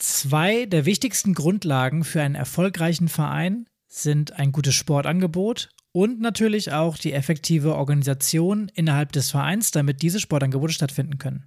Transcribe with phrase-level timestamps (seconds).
[0.00, 6.96] Zwei der wichtigsten Grundlagen für einen erfolgreichen Verein sind ein gutes Sportangebot und natürlich auch
[6.96, 11.44] die effektive Organisation innerhalb des Vereins, damit diese Sportangebote stattfinden können.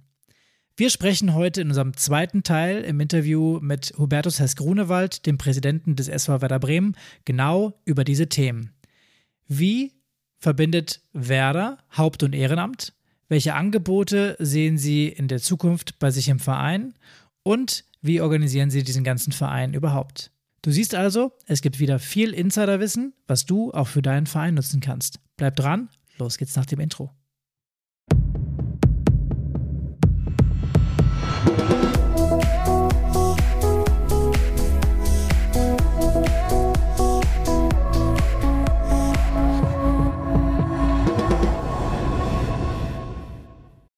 [0.76, 6.06] Wir sprechen heute in unserem zweiten Teil im Interview mit Hubertus Hess-Grunewald, dem Präsidenten des
[6.06, 8.70] SV Werder Bremen, genau über diese Themen.
[9.48, 9.94] Wie
[10.38, 12.92] verbindet Werder Haupt- und Ehrenamt?
[13.28, 16.94] Welche Angebote sehen Sie in der Zukunft bei sich im Verein?
[17.42, 20.30] Und wie organisieren Sie diesen ganzen Verein überhaupt?
[20.60, 24.80] Du siehst also, es gibt wieder viel Insiderwissen, was du auch für deinen Verein nutzen
[24.80, 25.20] kannst.
[25.38, 25.88] Bleib dran,
[26.18, 27.10] los geht's nach dem Intro.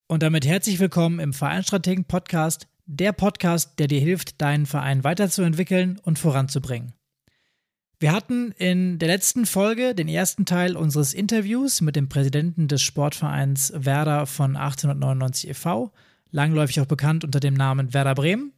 [0.07, 5.99] Und damit herzlich willkommen im Vereinstrategen Podcast, der Podcast, der dir hilft, deinen Verein weiterzuentwickeln
[6.01, 6.93] und voranzubringen.
[7.99, 12.81] Wir hatten in der letzten Folge den ersten Teil unseres Interviews mit dem Präsidenten des
[12.81, 15.91] Sportvereins Werder von 1899 e.V.,
[16.31, 18.53] langläufig auch bekannt unter dem Namen Werder Bremen.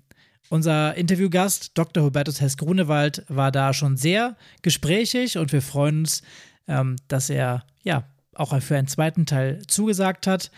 [0.50, 2.04] Unser Interviewgast Dr.
[2.04, 6.22] Hubertus Hess-Grunewald war da schon sehr gesprächig und wir freuen uns,
[6.68, 8.04] ähm, dass er ja
[8.36, 10.52] auch für einen zweiten Teil zugesagt hat.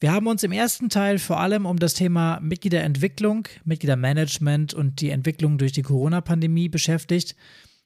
[0.00, 5.10] Wir haben uns im ersten Teil vor allem um das Thema Mitgliederentwicklung, Mitgliedermanagement und die
[5.10, 7.36] Entwicklung durch die Corona-Pandemie beschäftigt.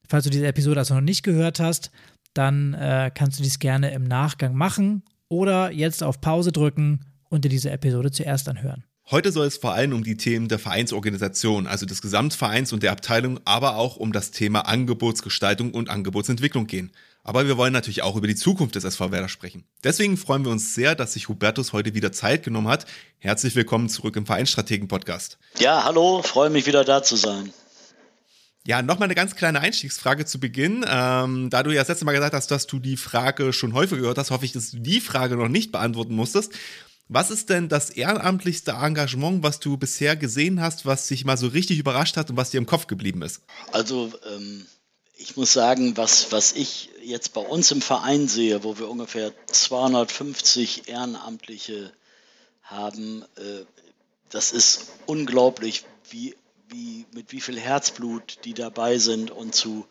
[0.09, 1.91] Falls du diese Episode also noch nicht gehört hast,
[2.35, 7.45] dann äh, kannst du dies gerne im Nachgang machen oder jetzt auf Pause drücken und
[7.45, 8.85] dir diese Episode zuerst anhören.
[9.11, 12.93] Heute soll es vor allem um die Themen der Vereinsorganisation, also des Gesamtvereins und der
[12.93, 16.93] Abteilung, aber auch um das Thema Angebotsgestaltung und Angebotsentwicklung gehen.
[17.25, 19.65] Aber wir wollen natürlich auch über die Zukunft des SV Werder sprechen.
[19.83, 22.85] Deswegen freuen wir uns sehr, dass sich Hubertus heute wieder Zeit genommen hat.
[23.17, 25.39] Herzlich willkommen zurück im Vereinsstrategen-Podcast.
[25.59, 27.51] Ja, hallo, freue mich wieder da zu sein.
[28.67, 30.85] Ja, nochmal eine ganz kleine Einstiegsfrage zu Beginn.
[30.87, 33.99] Ähm, da du ja das letzte Mal gesagt hast, dass du die Frage schon häufig
[34.01, 36.53] gehört hast, hoffe ich, dass du die Frage noch nicht beantworten musstest.
[37.09, 41.49] Was ist denn das ehrenamtlichste Engagement, was du bisher gesehen hast, was dich mal so
[41.49, 43.43] richtig überrascht hat und was dir im Kopf geblieben ist?
[43.73, 44.67] Also, ähm,
[45.17, 49.33] ich muss sagen, was, was ich jetzt bei uns im Verein sehe, wo wir ungefähr
[49.47, 51.93] 250 Ehrenamtliche
[52.63, 53.65] haben, äh,
[54.29, 56.37] das ist unglaublich, wie,
[56.69, 59.87] wie, mit wie viel Herzblut die dabei sind und zu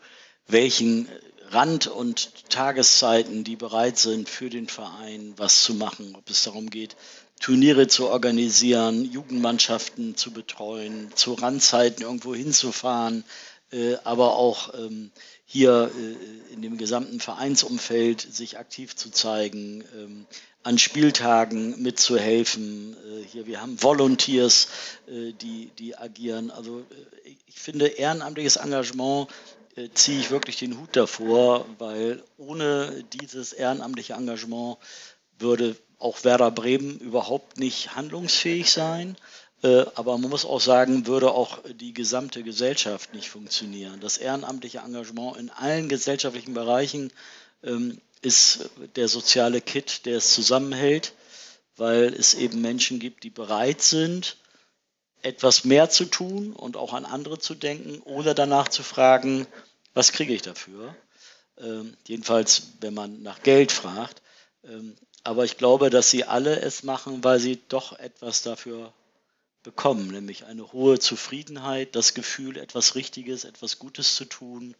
[0.46, 1.08] welchen
[1.50, 6.70] Rand- und Tageszeiten die bereit sind, für den Verein was zu machen, ob es darum
[6.70, 6.96] geht,
[7.40, 13.24] Turniere zu organisieren, Jugendmannschaften zu betreuen, zu Randzeiten irgendwo hinzufahren,
[13.70, 15.10] äh, aber auch ähm,
[15.46, 20.26] hier äh, in dem gesamten Vereinsumfeld sich aktiv zu zeigen, ähm,
[20.64, 22.96] an Spieltagen mitzuhelfen.
[22.96, 24.68] Äh, hier, wir haben Volunteers,
[25.06, 26.50] die, die agieren.
[26.50, 26.84] Also
[27.46, 29.28] ich finde, ehrenamtliches Engagement
[29.94, 34.78] ziehe ich wirklich den Hut davor, weil ohne dieses ehrenamtliche Engagement
[35.38, 39.16] würde auch Werder Bremen überhaupt nicht handlungsfähig sein.
[39.62, 44.00] Äh, aber man muss auch sagen, würde auch die gesamte Gesellschaft nicht funktionieren.
[44.00, 47.12] Das ehrenamtliche Engagement in allen gesellschaftlichen Bereichen
[47.64, 51.12] ähm, ist der soziale Kit, der es zusammenhält,
[51.76, 54.36] weil es eben Menschen gibt, die bereit sind,
[55.22, 59.46] etwas mehr zu tun und auch an andere zu denken, ohne danach zu fragen,
[59.98, 60.94] was kriege ich dafür.
[61.58, 64.22] Ähm, jedenfalls, wenn man nach Geld fragt.
[64.62, 68.92] Ähm, aber ich glaube, dass sie alle es machen, weil sie doch etwas dafür
[69.64, 74.76] bekommen, nämlich eine hohe Zufriedenheit, das Gefühl, etwas Richtiges, etwas Gutes zu tun,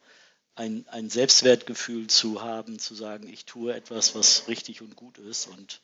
[0.55, 5.49] ein, ein Selbstwertgefühl zu haben, zu sagen, ich tue etwas, was richtig und gut ist.
[5.49, 5.81] Und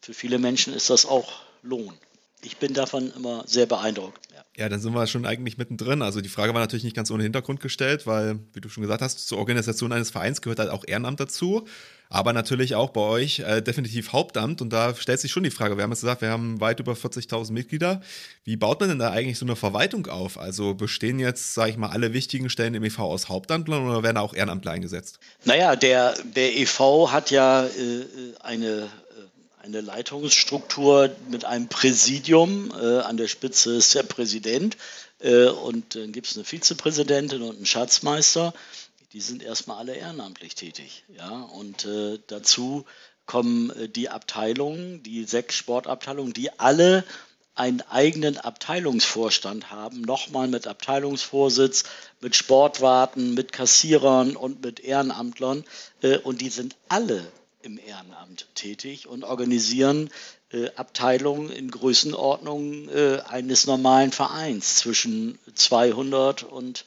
[0.00, 1.98] für viele Menschen ist das auch Lohn.
[2.46, 4.20] Ich bin davon immer sehr beeindruckt.
[4.32, 4.44] Ja.
[4.56, 6.00] ja, dann sind wir schon eigentlich mittendrin.
[6.00, 9.02] Also die Frage war natürlich nicht ganz ohne Hintergrund gestellt, weil, wie du schon gesagt
[9.02, 11.66] hast, zur Organisation eines Vereins gehört halt auch Ehrenamt dazu
[12.08, 14.60] aber natürlich auch bei euch äh, definitiv Hauptamt.
[14.62, 16.92] Und da stellt sich schon die Frage, wir haben jetzt gesagt, wir haben weit über
[16.92, 18.00] 40.000 Mitglieder.
[18.44, 20.38] Wie baut man denn da eigentlich so eine Verwaltung auf?
[20.38, 24.16] Also bestehen jetzt, sage ich mal, alle wichtigen Stellen im EV aus Hauptamtlern oder werden
[24.16, 25.18] da auch Ehrenamtler eingesetzt?
[25.44, 27.70] Naja, der, der EV hat ja äh,
[28.40, 29.05] eine äh,
[29.66, 32.72] eine Leitungsstruktur mit einem Präsidium.
[32.80, 34.76] Äh, an der Spitze ist der Präsident
[35.18, 38.54] äh, und dann gibt es eine Vizepräsidentin und einen Schatzmeister
[39.16, 41.04] die sind erstmal alle ehrenamtlich tätig.
[41.08, 41.30] Ja?
[41.30, 42.84] Und äh, dazu
[43.24, 47.02] kommen äh, die Abteilungen, die sechs Sportabteilungen, die alle
[47.54, 51.84] einen eigenen Abteilungsvorstand haben, nochmal mit Abteilungsvorsitz,
[52.20, 55.64] mit Sportwarten, mit Kassierern und mit Ehrenamtlern.
[56.02, 57.26] Äh, und die sind alle
[57.66, 60.08] im Ehrenamt tätig und organisieren
[60.50, 66.84] äh, Abteilungen in Größenordnung äh, eines normalen Vereins zwischen 200 und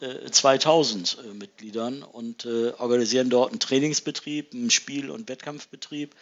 [0.00, 6.14] äh, 2000 äh, Mitgliedern und äh, organisieren dort einen Trainingsbetrieb, einen Spiel- und Wettkampfbetrieb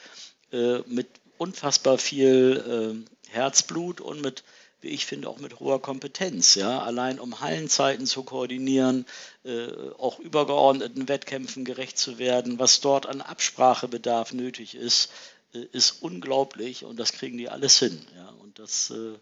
[0.52, 1.08] äh, mit
[1.38, 4.44] unfassbar viel Herzblut und mit
[4.84, 6.54] wie ich finde, auch mit hoher Kompetenz.
[6.54, 6.82] Ja?
[6.82, 9.06] Allein um Hallenzeiten zu koordinieren,
[9.44, 15.10] äh, auch übergeordneten Wettkämpfen gerecht zu werden, was dort an Absprachebedarf nötig ist,
[15.54, 18.06] äh, ist unglaublich und das kriegen die alles hin.
[18.14, 18.28] Ja?
[18.40, 19.14] Und das, äh,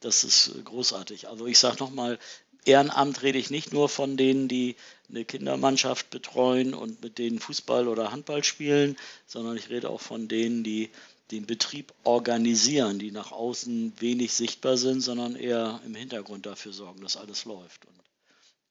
[0.00, 1.28] das ist großartig.
[1.28, 2.18] Also ich sage nochmal,
[2.64, 4.76] Ehrenamt rede ich nicht nur von denen, die
[5.08, 8.96] eine Kindermannschaft betreuen und mit denen Fußball oder Handball spielen,
[9.26, 10.90] sondern ich rede auch von denen, die
[11.30, 17.00] den Betrieb organisieren, die nach außen wenig sichtbar sind, sondern eher im Hintergrund dafür sorgen,
[17.00, 17.86] dass alles läuft.
[17.86, 17.94] Und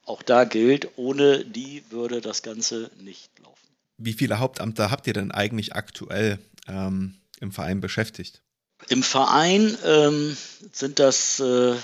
[0.03, 3.67] auch da gilt, ohne die würde das Ganze nicht laufen.
[3.97, 8.41] Wie viele Hauptamter habt ihr denn eigentlich aktuell ähm, im Verein beschäftigt?
[8.87, 10.37] Im Verein ähm,
[10.71, 11.75] sind das, äh,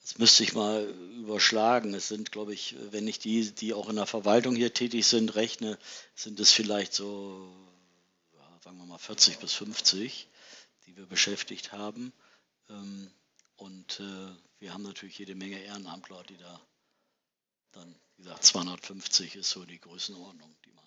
[0.00, 0.86] das müsste ich mal
[1.18, 5.06] überschlagen, es sind, glaube ich, wenn ich die, die auch in der Verwaltung hier tätig
[5.06, 5.76] sind, rechne,
[6.14, 7.52] sind es vielleicht so
[8.64, 10.26] sagen wir mal 40 bis 50,
[10.86, 12.14] die wir beschäftigt haben.
[12.70, 13.10] Ähm,
[13.56, 16.60] und äh, wir haben natürlich jede Menge Ehrenamtler, die da
[17.72, 20.84] dann, wie gesagt, 250 ist so die Größenordnung, die man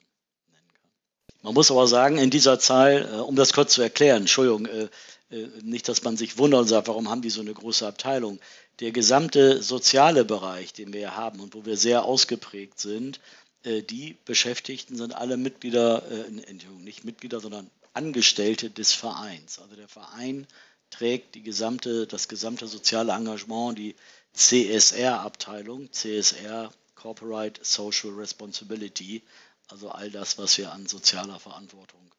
[0.48, 0.90] nennen kann.
[1.44, 4.90] Man muss aber sagen, in dieser Zahl, äh, um das kurz zu erklären, Entschuldigung, äh,
[5.62, 8.40] nicht, dass man sich wundert und sagt, warum haben die so eine große Abteilung.
[8.80, 13.20] Der gesamte soziale Bereich, den wir haben und wo wir sehr ausgeprägt sind,
[13.65, 16.31] die Beschäftigten sind alle Mitglieder, äh,
[16.80, 19.59] nicht Mitglieder, sondern Angestellte des Vereins.
[19.59, 20.48] Also der Verein
[20.89, 23.95] trägt die gesamte, das gesamte soziale Engagement, die
[24.33, 29.24] CSR-Abteilung, CSR, Corporate Social Responsibility,
[29.68, 32.13] also all das, was wir an sozialer Verantwortung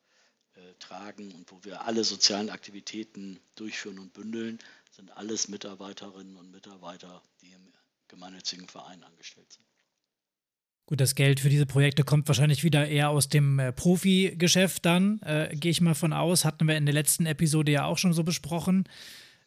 [0.55, 4.58] äh, tragen und wo wir alle sozialen Aktivitäten durchführen und bündeln,
[4.90, 7.73] sind alles Mitarbeiterinnen und Mitarbeiter, die im
[8.08, 9.68] gemeinnützigen Verein angestellt sind.
[10.88, 15.20] Gut, das Geld für diese Projekte kommt wahrscheinlich wieder eher aus dem äh, Profi-Geschäft dann,
[15.20, 16.46] äh, gehe ich mal von aus.
[16.46, 18.88] Hatten wir in der letzten Episode ja auch schon so besprochen.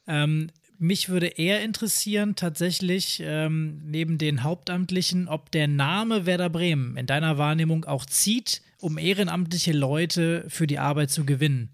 [0.05, 6.95] Ähm, mich würde eher interessieren, tatsächlich ähm, neben den Hauptamtlichen, ob der Name Werder Bremen
[6.95, 11.71] in deiner Wahrnehmung auch zieht, um ehrenamtliche Leute für die Arbeit zu gewinnen.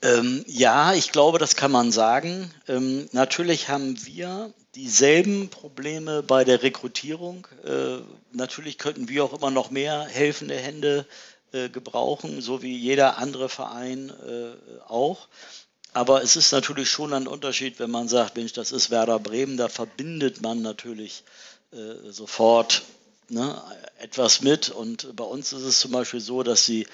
[0.00, 2.50] Ähm, ja, ich glaube, das kann man sagen.
[2.66, 7.48] Ähm, natürlich haben wir dieselben Probleme bei der Rekrutierung.
[7.64, 7.98] Äh,
[8.32, 11.06] natürlich könnten wir auch immer noch mehr helfende Hände
[11.52, 15.28] äh, gebrauchen, so wie jeder andere Verein äh, auch.
[15.94, 19.56] Aber es ist natürlich schon ein Unterschied, wenn man sagt, Mensch, das ist Werder Bremen,
[19.56, 21.24] da verbindet man natürlich
[22.10, 22.82] sofort
[23.28, 23.60] ne,
[23.98, 24.68] etwas mit.
[24.68, 26.86] Und bei uns ist es zum Beispiel so, dass sie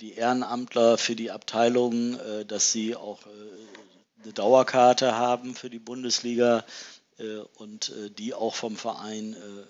[0.00, 3.20] die Ehrenamtler für die Abteilung, dass sie auch
[4.24, 6.64] eine Dauerkarte haben für die Bundesliga
[7.18, 9.66] äh, und äh, die auch vom Verein äh,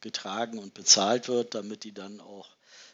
[0.00, 2.48] getragen und bezahlt wird, damit die dann auch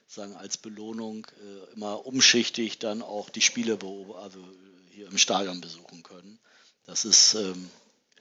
[0.06, 1.26] sagen als Belohnung
[1.74, 3.78] immer umschichtig dann auch die Spiele
[4.16, 4.38] also
[4.90, 6.38] hier im Stadion besuchen können.
[6.86, 7.68] Das ist ähm,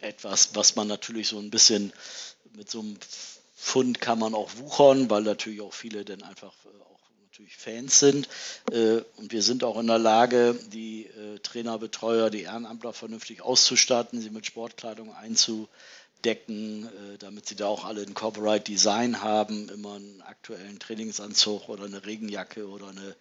[0.01, 1.93] etwas, was man natürlich so ein bisschen
[2.55, 2.97] mit so einem
[3.55, 6.53] Fund kann man auch wuchern, weil natürlich auch viele dann einfach
[7.33, 8.29] natürlich Fans sind.
[8.71, 13.41] Äh, und wir sind auch in der Lage, die äh, Trainer, Betreuer, die Ehrenamtler vernünftig
[13.41, 19.67] auszustatten, sie mit Sportkleidung einzudecken, äh, damit sie da auch alle ein Corporate Design haben,
[19.69, 23.15] immer einen aktuellen Trainingsanzug oder eine Regenjacke oder eine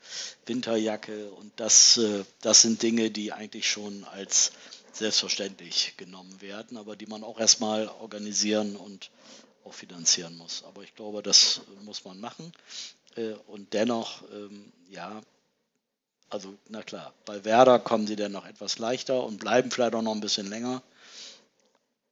[0.45, 1.31] Winterjacke.
[1.31, 1.99] Und das,
[2.43, 4.53] das sind Dinge, die eigentlich schon als
[4.93, 9.11] selbstverständlich genommen werden, aber die man auch erstmal organisieren und
[9.65, 10.65] auch finanzieren muss.
[10.65, 12.53] Aber ich glaube, das muss man machen.
[13.17, 15.21] Äh, und dennoch, ähm, ja,
[16.31, 20.03] also na klar, bei Werder kommen sie dann noch etwas leichter und bleiben vielleicht auch
[20.03, 20.83] noch ein bisschen länger.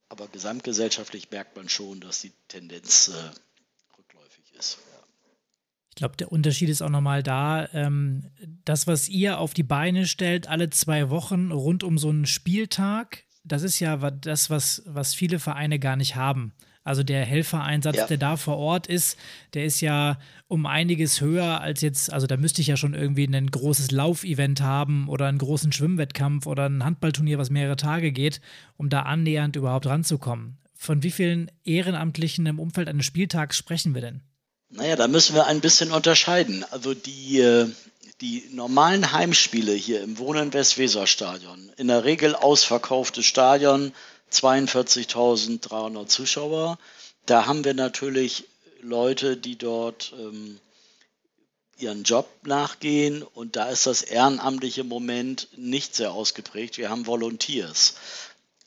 [0.09, 4.77] Aber gesamtgesellschaftlich merkt man schon, dass die Tendenz äh, rückläufig ist.
[5.89, 8.31] Ich glaube, der Unterschied ist auch nochmal da, ähm,
[8.65, 13.23] das, was ihr auf die Beine stellt, alle zwei Wochen rund um so einen Spieltag,
[13.43, 16.53] das ist ja das, was, was viele Vereine gar nicht haben.
[16.83, 18.07] Also der Helfereinsatz, ja.
[18.07, 19.17] der da vor Ort ist,
[19.53, 23.25] der ist ja um einiges höher als jetzt, also da müsste ich ja schon irgendwie
[23.25, 28.41] ein großes Laufevent haben oder einen großen Schwimmwettkampf oder ein Handballturnier, was mehrere Tage geht,
[28.77, 30.57] um da annähernd überhaupt ranzukommen.
[30.73, 34.21] Von wie vielen Ehrenamtlichen im Umfeld eines Spieltags sprechen wir denn?
[34.71, 36.65] Naja, da müssen wir ein bisschen unterscheiden.
[36.71, 37.67] Also die, äh,
[38.21, 43.93] die normalen Heimspiele hier im Wohnen Westweser-Stadion, in der Regel ausverkauftes Stadion,
[44.31, 46.77] 42.300 Zuschauer.
[47.25, 48.45] Da haben wir natürlich
[48.81, 50.59] Leute, die dort ähm,
[51.77, 56.77] ihren Job nachgehen und da ist das ehrenamtliche Moment nicht sehr ausgeprägt.
[56.77, 57.95] Wir haben Volunteers.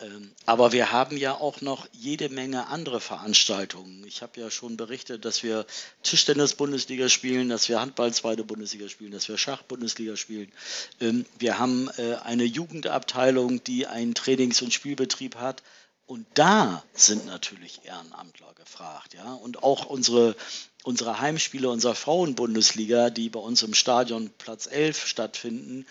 [0.05, 4.05] Ähm, aber wir haben ja auch noch jede Menge andere Veranstaltungen.
[4.07, 5.67] Ich habe ja schon berichtet, dass wir
[6.03, 10.53] Tischtennis-Bundesliga spielen, dass wir Handball zweite Bundesliga spielen, dass wir Schach-Bundesliga spielen.
[11.01, 15.63] Ähm, wir haben äh, eine Jugendabteilung, die einen Trainings- und Spielbetrieb hat.
[16.07, 19.33] Und da sind natürlich Ehrenamtler gefragt, ja.
[19.33, 20.37] Und auch unsere,
[20.83, 25.87] unsere Heimspiele unserer Frauenbundesliga, die bei uns im Stadion Platz 11 stattfinden,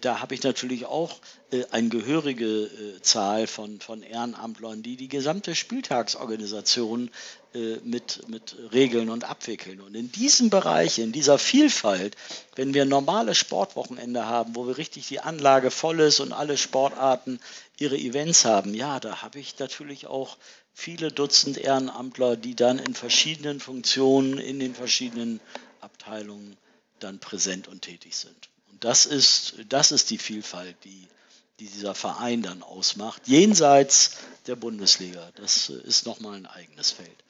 [0.00, 1.18] da habe ich natürlich auch
[1.54, 7.10] äh, eine gehörige äh, Zahl von, von Ehrenamtlern, die die gesamte Spieltagsorganisation
[7.54, 9.80] äh, mit, mit regeln und abwickeln.
[9.80, 12.16] Und in diesem Bereich, in dieser Vielfalt,
[12.56, 16.58] wenn wir ein normales Sportwochenende haben, wo wir richtig die Anlage voll ist und alle
[16.58, 17.40] Sportarten
[17.78, 20.36] ihre Events haben, ja, da habe ich natürlich auch
[20.72, 25.40] viele Dutzend Ehrenamtler, die dann in verschiedenen Funktionen, in den verschiedenen
[25.80, 26.56] Abteilungen
[26.98, 28.48] dann präsent und tätig sind.
[28.84, 31.08] Das ist, das ist die Vielfalt, die,
[31.58, 35.32] die dieser Verein dann ausmacht, jenseits der Bundesliga.
[35.36, 37.23] Das ist nochmal ein eigenes Feld.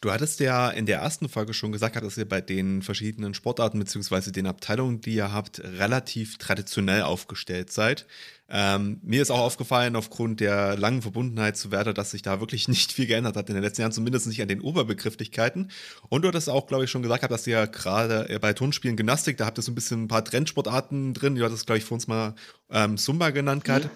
[0.00, 3.80] Du hattest ja in der ersten Folge schon gesagt, dass ihr bei den verschiedenen Sportarten
[3.80, 4.30] bzw.
[4.30, 8.06] den Abteilungen, die ihr habt, relativ traditionell aufgestellt seid.
[8.48, 12.68] Ähm, mir ist auch aufgefallen, aufgrund der langen Verbundenheit zu Werder, dass sich da wirklich
[12.68, 15.72] nicht viel geändert hat in den letzten Jahren, zumindest nicht an den Oberbegrifflichkeiten.
[16.08, 19.36] Und du hattest auch, glaube ich, schon gesagt, dass ihr ja gerade bei Turnspielen Gymnastik,
[19.36, 21.34] da habt ihr so ein bisschen ein paar Trendsportarten drin.
[21.34, 22.36] Du hattest, glaube ich, für uns mal
[22.70, 23.86] ähm, Zumba genannt gerade.
[23.86, 23.90] Mhm.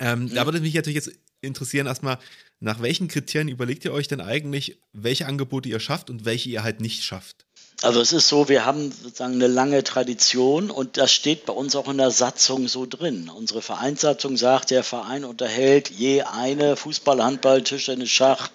[0.00, 0.34] Ähm, mhm.
[0.34, 2.18] Da würde mich natürlich jetzt interessieren, erstmal,
[2.64, 6.62] nach welchen Kriterien überlegt ihr euch denn eigentlich, welche Angebote ihr schafft und welche ihr
[6.62, 7.44] halt nicht schafft?
[7.82, 11.76] Also es ist so, wir haben sozusagen eine lange Tradition und das steht bei uns
[11.76, 13.28] auch in der Satzung so drin.
[13.28, 18.50] Unsere Vereinssatzung sagt, der Verein unterhält je eine Fußball, Handball, Tischtennis, Schach,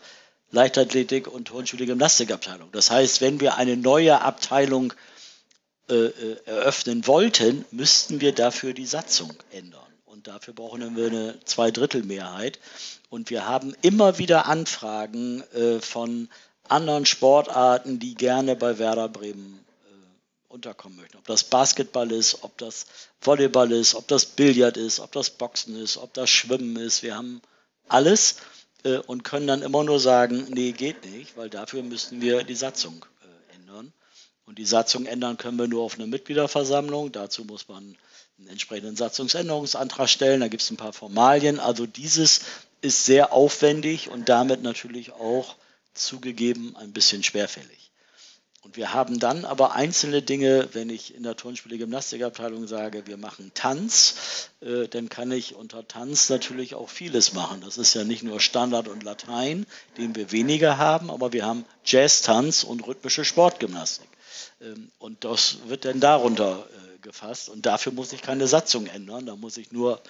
[0.50, 2.70] Leichtathletik und Turnschulige Gymnastikabteilung.
[2.72, 4.94] Das heißt, wenn wir eine neue Abteilung
[5.88, 9.89] äh, äh, eröffnen wollten, müssten wir dafür die Satzung ändern.
[10.10, 12.60] Und dafür brauchen wir eine Zweidrittelmehrheit.
[13.12, 16.30] Und wir haben immer wieder Anfragen äh, von
[16.68, 21.18] anderen Sportarten, die gerne bei Werder Bremen äh, unterkommen möchten.
[21.18, 22.88] Ob das Basketball ist, ob das
[23.22, 27.04] Volleyball ist, ob das Billard ist, ob das Boxen ist, ob das Schwimmen ist.
[27.04, 27.40] Wir haben
[27.88, 28.38] alles
[28.84, 32.56] äh, und können dann immer nur sagen, nee, geht nicht, weil dafür müssen wir die
[32.56, 33.06] Satzung
[33.54, 33.94] ändern.
[34.48, 37.12] Und die Satzung ändern können wir nur auf eine Mitgliederversammlung.
[37.12, 37.96] Dazu muss man
[38.40, 40.42] einen entsprechenden Satzungsänderungsantrag stellen.
[40.42, 41.60] Da gibt es ein paar Formalien.
[41.60, 42.42] Also dieses
[42.82, 45.56] ist sehr aufwendig und damit natürlich auch
[45.94, 47.92] zugegeben ein bisschen schwerfällig.
[48.62, 53.52] Und wir haben dann aber einzelne Dinge, wenn ich in der Turnspiele-Gymnastikabteilung sage, wir machen
[53.54, 57.62] Tanz, äh, dann kann ich unter Tanz natürlich auch vieles machen.
[57.62, 59.66] Das ist ja nicht nur Standard und Latein,
[59.98, 64.10] den wir weniger haben, aber wir haben Jazz-Tanz und rhythmische Sportgymnastik.
[64.62, 67.50] Ähm, und das wird dann darunter äh, gefasst.
[67.50, 69.26] Und dafür muss ich keine Satzung ändern.
[69.26, 70.02] Da muss ich nur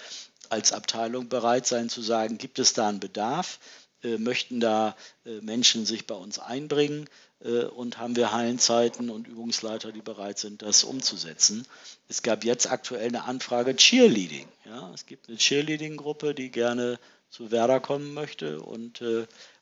[0.49, 3.59] als Abteilung bereit sein zu sagen, gibt es da einen Bedarf?
[4.01, 7.09] Äh, möchten da äh, Menschen sich bei uns einbringen
[7.43, 11.67] äh, und haben wir Hallenzeiten und Übungsleiter, die bereit sind, das umzusetzen.
[12.07, 14.47] Es gab jetzt aktuell eine Anfrage Cheerleading.
[14.65, 16.97] Ja, es gibt eine Cheerleading-Gruppe, die gerne
[17.29, 19.03] zu Werder kommen möchte und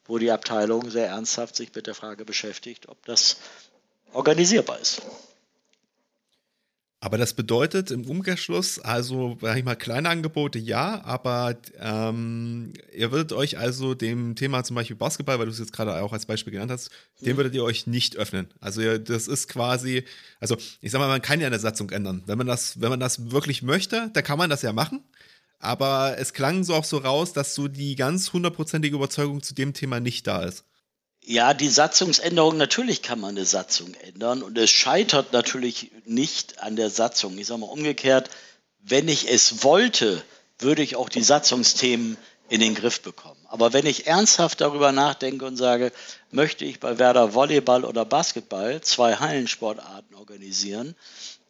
[0.05, 3.35] wo die Abteilung sehr ernsthaft sich mit der Frage beschäftigt, ob das
[4.13, 5.01] organisierbar ist.
[7.07, 13.13] Aber das bedeutet im Umkehrschluss, also, sag ich mal, kleine Angebote ja, aber ähm, ihr
[13.13, 16.25] würdet euch also dem Thema zum Beispiel Basketball, weil du es jetzt gerade auch als
[16.25, 16.89] Beispiel genannt hast,
[17.21, 17.37] dem mhm.
[17.37, 18.49] würdet ihr euch nicht öffnen.
[18.59, 20.03] Also ihr, das ist quasi,
[20.41, 22.23] also ich sag mal, man kann ja eine Satzung ändern.
[22.25, 25.01] Wenn man das, wenn man das wirklich möchte, dann kann man das ja machen.
[25.59, 29.73] Aber es klang so auch so raus, dass so die ganz hundertprozentige Überzeugung zu dem
[29.73, 30.65] Thema nicht da ist.
[31.29, 36.77] Ja, die Satzungsänderung, natürlich kann man eine Satzung ändern und es scheitert natürlich nicht an
[36.77, 37.37] der Satzung.
[37.37, 38.29] Ich sage mal umgekehrt,
[38.79, 40.23] wenn ich es wollte,
[40.57, 42.15] würde ich auch die Satzungsthemen
[42.47, 43.45] in den Griff bekommen.
[43.49, 45.91] Aber wenn ich ernsthaft darüber nachdenke und sage,
[46.31, 50.95] möchte ich bei Werder Volleyball oder Basketball zwei Hallensportarten organisieren,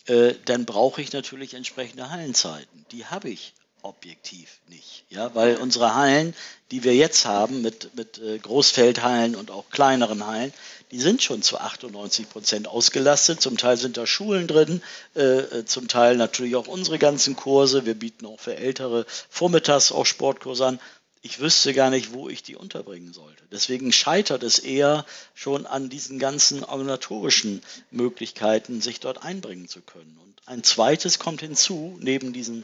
[0.07, 2.83] äh, dann brauche ich natürlich entsprechende Hallenzeiten.
[2.91, 5.05] Die habe ich objektiv nicht.
[5.09, 6.33] Ja, weil unsere Hallen,
[6.71, 10.53] die wir jetzt haben, mit, mit äh, Großfeldhallen und auch kleineren Hallen,
[10.91, 13.41] die sind schon zu 98 Prozent ausgelastet.
[13.41, 14.81] Zum Teil sind da Schulen drin,
[15.15, 17.85] äh, äh, zum Teil natürlich auch unsere ganzen Kurse.
[17.85, 20.79] Wir bieten auch für Ältere vormittags auch Sportkurse an.
[21.21, 23.43] Ich wüsste gar nicht, wo ich die unterbringen sollte.
[23.51, 30.17] Deswegen scheitert es eher schon an diesen ganzen organisatorischen Möglichkeiten, sich dort einbringen zu können.
[30.23, 32.63] Und ein zweites kommt hinzu, neben diesen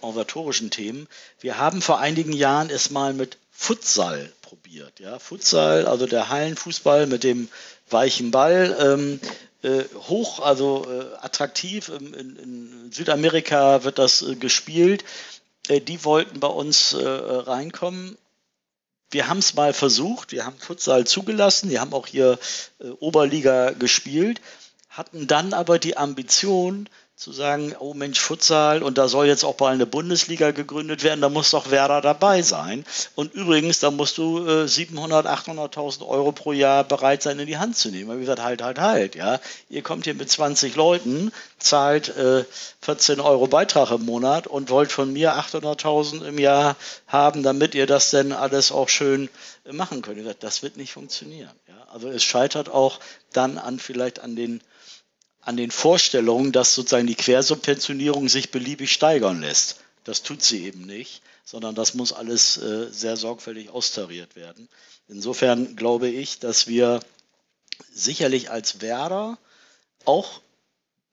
[0.00, 1.08] organisatorischen Themen.
[1.40, 5.00] Wir haben vor einigen Jahren es mal mit Futsal probiert.
[5.00, 5.18] Ja?
[5.18, 7.48] Futsal, also der Hallenfußball mit dem
[7.88, 8.76] weichen Ball.
[8.80, 9.20] Ähm,
[9.62, 11.88] äh, hoch, also äh, attraktiv.
[11.88, 15.04] In, in, in, Südamerika wird das äh, gespielt.
[15.68, 18.18] Äh, die wollten bei uns äh, reinkommen.
[19.10, 22.38] Wir haben es mal versucht, wir haben Futsal zugelassen, wir haben auch hier
[22.80, 24.40] äh, Oberliga gespielt,
[24.88, 29.54] hatten dann aber die Ambition, zu sagen, oh Mensch, Futsal und da soll jetzt auch
[29.54, 32.84] bald eine Bundesliga gegründet werden, da muss doch Werder dabei sein.
[33.14, 37.56] Und übrigens, da musst du äh, 700, 800.000 Euro pro Jahr bereit sein, in die
[37.56, 38.16] Hand zu nehmen.
[38.16, 39.38] Wie gesagt, halt, halt, halt, ja.
[39.68, 41.30] Ihr kommt hier mit 20 Leuten,
[41.60, 42.44] zahlt äh,
[42.80, 46.74] 14 Euro Beitrag im Monat und wollt von mir 800.000 im Jahr
[47.06, 49.30] haben, damit ihr das denn alles auch schön
[49.64, 50.16] äh, machen könnt.
[50.16, 51.52] Gesagt, das wird nicht funktionieren.
[51.68, 51.74] Ja.
[51.92, 52.98] Also es scheitert auch
[53.32, 54.60] dann an vielleicht an den
[55.44, 59.80] an den Vorstellungen, dass sozusagen die Quersubventionierung sich beliebig steigern lässt.
[60.04, 64.68] Das tut sie eben nicht, sondern das muss alles äh, sehr sorgfältig austariert werden.
[65.08, 67.00] Insofern glaube ich, dass wir
[67.92, 69.38] sicherlich als Werder
[70.04, 70.40] auch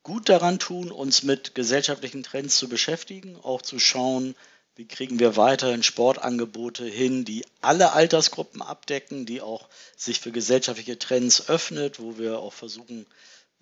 [0.02, 4.34] gut daran tun, uns mit gesellschaftlichen Trends zu beschäftigen, auch zu schauen,
[4.74, 10.98] wie kriegen wir weiterhin Sportangebote hin, die alle Altersgruppen abdecken, die auch sich für gesellschaftliche
[10.98, 13.06] Trends öffnet, wo wir auch versuchen,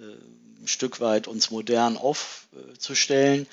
[0.00, 3.46] ein Stück weit uns modern aufzustellen.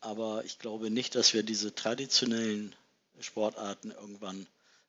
[0.00, 2.74] Aber ich glaube nicht, dass wir diese traditionellen
[3.20, 4.46] Sportarten irgendwann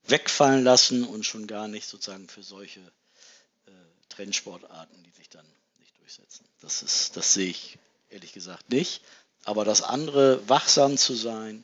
[0.07, 3.71] wegfallen lassen und schon gar nicht sozusagen für solche äh,
[4.09, 5.45] Trendsportarten, die sich dann
[5.79, 6.45] nicht durchsetzen.
[6.61, 7.77] Das, ist, das sehe ich
[8.09, 9.01] ehrlich gesagt nicht.
[9.43, 11.63] Aber das andere, wachsam zu sein,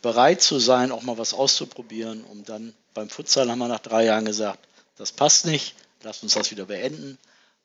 [0.00, 4.04] bereit zu sein, auch mal was auszuprobieren, um dann beim Futsal haben wir nach drei
[4.04, 7.18] Jahren gesagt, das passt nicht, lasst uns das wieder beenden.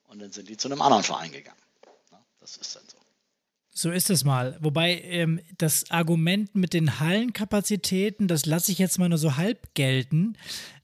[0.07, 1.57] Und dann sind die zu einem anderen Verein gegangen.
[2.39, 2.97] Das ist dann so.
[3.69, 4.57] So ist es mal.
[4.59, 9.75] Wobei ähm, das Argument mit den Hallenkapazitäten, das lasse ich jetzt mal nur so halb
[9.75, 10.35] gelten.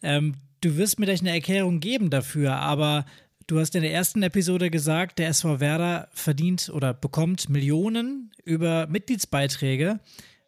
[0.04, 3.06] Ähm, du wirst mir gleich eine Erklärung geben dafür, aber
[3.48, 8.86] du hast in der ersten Episode gesagt, der SV Werder verdient oder bekommt Millionen über
[8.86, 10.00] Mitgliedsbeiträge.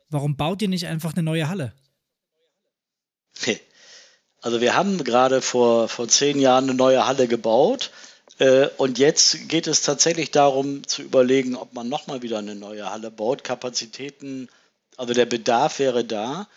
[0.10, 1.74] Warum baut ihr nicht einfach eine neue Halle?
[4.41, 7.90] Also wir haben gerade vor, vor zehn Jahren eine neue Halle gebaut
[8.78, 13.10] und jetzt geht es tatsächlich darum zu überlegen, ob man nochmal wieder eine neue Halle
[13.10, 13.44] baut.
[13.44, 14.50] Kapazitäten,
[14.98, 16.48] also der Bedarf wäre da.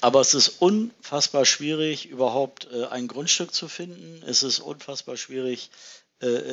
[0.00, 4.22] Aber es ist unfassbar schwierig, überhaupt äh, ein Grundstück zu finden.
[4.26, 5.99] Es ist unfassbar schwierig, äh,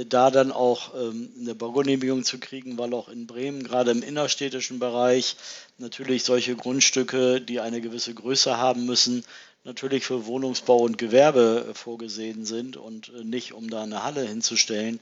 [0.10, 4.80] da dann auch ähm, eine Baugenehmigung zu kriegen, weil auch in Bremen, gerade im innerstädtischen
[4.80, 5.36] Bereich,
[5.78, 9.26] natürlich solche Grundstücke, die eine gewisse Größe haben müssen,
[9.68, 14.26] natürlich für Wohnungsbau und Gewerbe äh, vorgesehen sind und äh, nicht um da eine Halle
[14.26, 15.00] hinzustellen,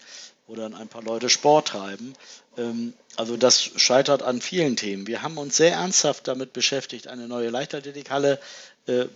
[0.48, 2.14] wo dann ein paar Leute Sport treiben.
[2.58, 5.08] Ähm, also das scheitert an vielen Themen.
[5.08, 8.38] Wir haben uns sehr ernsthaft damit beschäftigt, eine neue Leichtathletikhalle äh,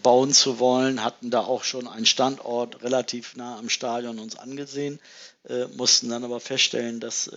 [0.01, 4.99] bauen zu wollen, hatten da auch schon einen Standort relativ nah am Stadion uns angesehen,
[5.75, 7.29] mussten dann aber feststellen, dass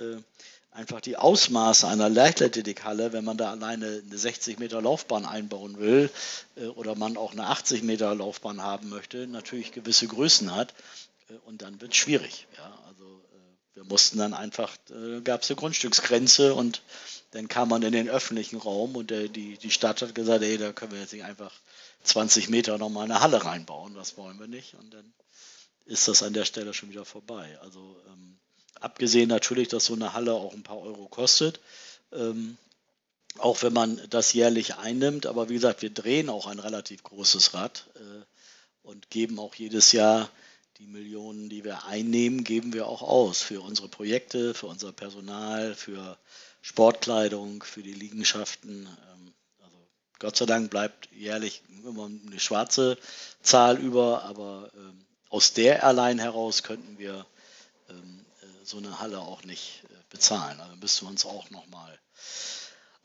[0.73, 6.11] einfach die Ausmaße einer Leichtathletikhalle, wenn man da alleine eine 60 Meter Laufbahn einbauen will
[6.57, 10.75] äh, oder man auch eine 80 Meter Laufbahn haben möchte, natürlich gewisse Größen hat
[11.29, 12.47] äh, und dann wird es schwierig.
[12.57, 12.82] Ja, äh,
[13.75, 16.83] wir mussten dann einfach, äh, gab es eine Grundstücksgrenze und
[17.33, 20.59] dann kam man in den öffentlichen Raum und der, die, die Stadt hat gesagt, ey,
[20.59, 21.53] da können wir jetzt nicht einfach
[22.05, 25.13] 20 Meter nochmal eine Halle reinbauen, das wollen wir nicht und dann
[25.87, 27.59] ist das an der Stelle schon wieder vorbei.
[27.61, 28.39] Also ähm,
[28.83, 31.61] Abgesehen natürlich, dass so eine Halle auch ein paar Euro kostet.
[32.13, 32.57] Ähm,
[33.39, 35.27] auch wenn man das jährlich einnimmt.
[35.27, 38.25] Aber wie gesagt, wir drehen auch ein relativ großes Rad äh,
[38.83, 40.29] und geben auch jedes Jahr
[40.83, 45.77] die Millionen, die wir einnehmen, geben wir auch aus für unsere Projekte, für unser Personal,
[45.77, 46.19] für
[46.61, 48.87] Sportkleidung, für die Liegenschaften.
[48.87, 49.77] Ähm, also
[50.19, 52.99] Gott sei Dank bleibt jährlich immer eine schwarze
[53.43, 57.27] Zahl über, aber ähm, aus der allein heraus könnten wir
[57.89, 58.25] ähm,
[58.65, 60.61] so eine Halle auch nicht äh, bezahlen.
[60.61, 61.97] Also müssen wir uns auch nochmal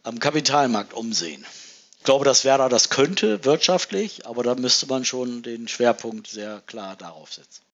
[0.02, 1.46] am Kapitalmarkt umsehen.
[2.00, 6.62] Ich glaube, dass Werder das könnte wirtschaftlich, aber da müsste man schon den Schwerpunkt sehr
[6.62, 7.67] klar darauf setzen.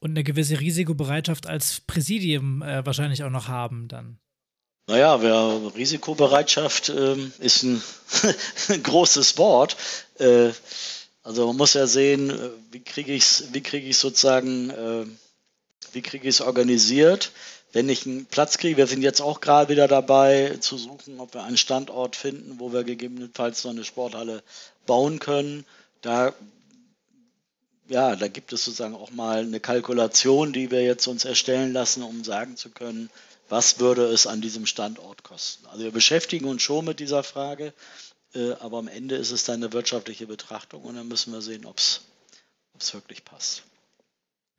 [0.00, 4.18] Und eine gewisse Risikobereitschaft als Präsidium äh, wahrscheinlich auch noch haben dann.
[4.86, 7.82] Naja, wer, Risikobereitschaft ähm, ist ein
[8.82, 9.76] großes Wort.
[10.18, 10.50] Äh,
[11.22, 15.06] also man muss ja sehen, äh, wie kriege ich es krieg sozusagen äh,
[15.92, 17.32] wie kriege ich es organisiert?
[17.72, 21.34] Wenn ich einen Platz kriege, wir sind jetzt auch gerade wieder dabei zu suchen, ob
[21.34, 24.42] wir einen Standort finden, wo wir gegebenenfalls so eine Sporthalle
[24.86, 25.64] bauen können.
[26.00, 26.32] Da,
[27.90, 32.02] ja, da gibt es sozusagen auch mal eine Kalkulation, die wir jetzt uns erstellen lassen,
[32.02, 33.10] um sagen zu können,
[33.48, 35.66] was würde es an diesem Standort kosten.
[35.66, 37.74] Also wir beschäftigen uns schon mit dieser Frage,
[38.34, 41.66] äh, aber am Ende ist es dann eine wirtschaftliche Betrachtung und dann müssen wir sehen,
[41.66, 42.00] ob es
[42.94, 43.64] wirklich passt.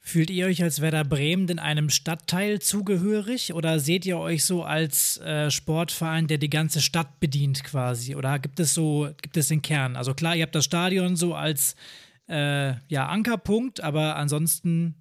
[0.04, 4.64] Fühlt ihr euch als Werder Bremen in einem Stadtteil zugehörig oder seht ihr euch so
[4.64, 8.16] als äh, Sportverein, der die ganze Stadt bedient quasi?
[8.16, 9.96] Oder gibt es so, gibt es den Kern?
[9.96, 11.76] Also klar, ihr habt das Stadion so als
[12.32, 14.96] äh, ja, Ankerpunkt, aber ansonsten,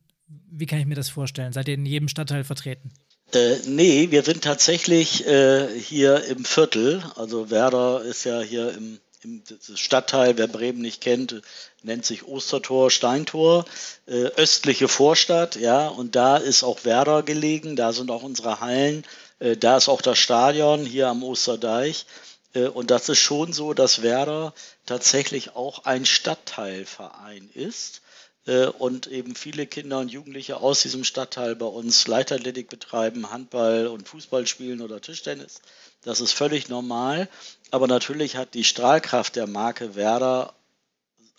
[0.50, 1.52] wie kann ich mir das vorstellen?
[1.52, 2.90] Seid ihr in jedem Stadtteil vertreten?
[3.32, 7.02] Äh, nee, wir sind tatsächlich äh, hier im Viertel.
[7.16, 9.42] Also Werder ist ja hier im, im
[9.74, 11.40] Stadtteil, wer Bremen nicht kennt,
[11.82, 13.64] nennt sich Ostertor, Steintor,
[14.06, 19.04] äh, östliche Vorstadt, ja, und da ist auch Werder gelegen, da sind auch unsere Hallen,
[19.38, 22.06] äh, da ist auch das Stadion hier am Osterdeich.
[22.54, 24.54] Äh, und das ist schon so, dass Werder
[24.86, 28.02] tatsächlich auch ein Stadtteilverein ist
[28.46, 33.86] äh, und eben viele Kinder und Jugendliche aus diesem Stadtteil bei uns Leichtathletik betreiben, Handball
[33.86, 35.60] und Fußball spielen oder Tischtennis.
[36.02, 37.28] Das ist völlig normal.
[37.70, 40.54] Aber natürlich hat die Strahlkraft der Marke Werder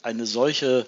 [0.02, 0.86] eine solche,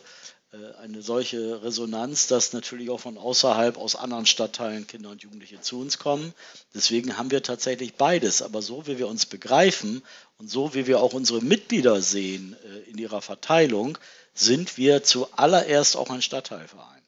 [0.81, 5.79] eine solche Resonanz, dass natürlich auch von außerhalb, aus anderen Stadtteilen Kinder und Jugendliche zu
[5.79, 6.33] uns kommen.
[6.75, 8.41] Deswegen haben wir tatsächlich beides.
[8.41, 10.03] Aber so wie wir uns begreifen
[10.37, 13.97] und so wie wir auch unsere Mitglieder sehen äh, in ihrer Verteilung,
[14.33, 17.01] sind wir zuallererst auch ein Stadtteilverein.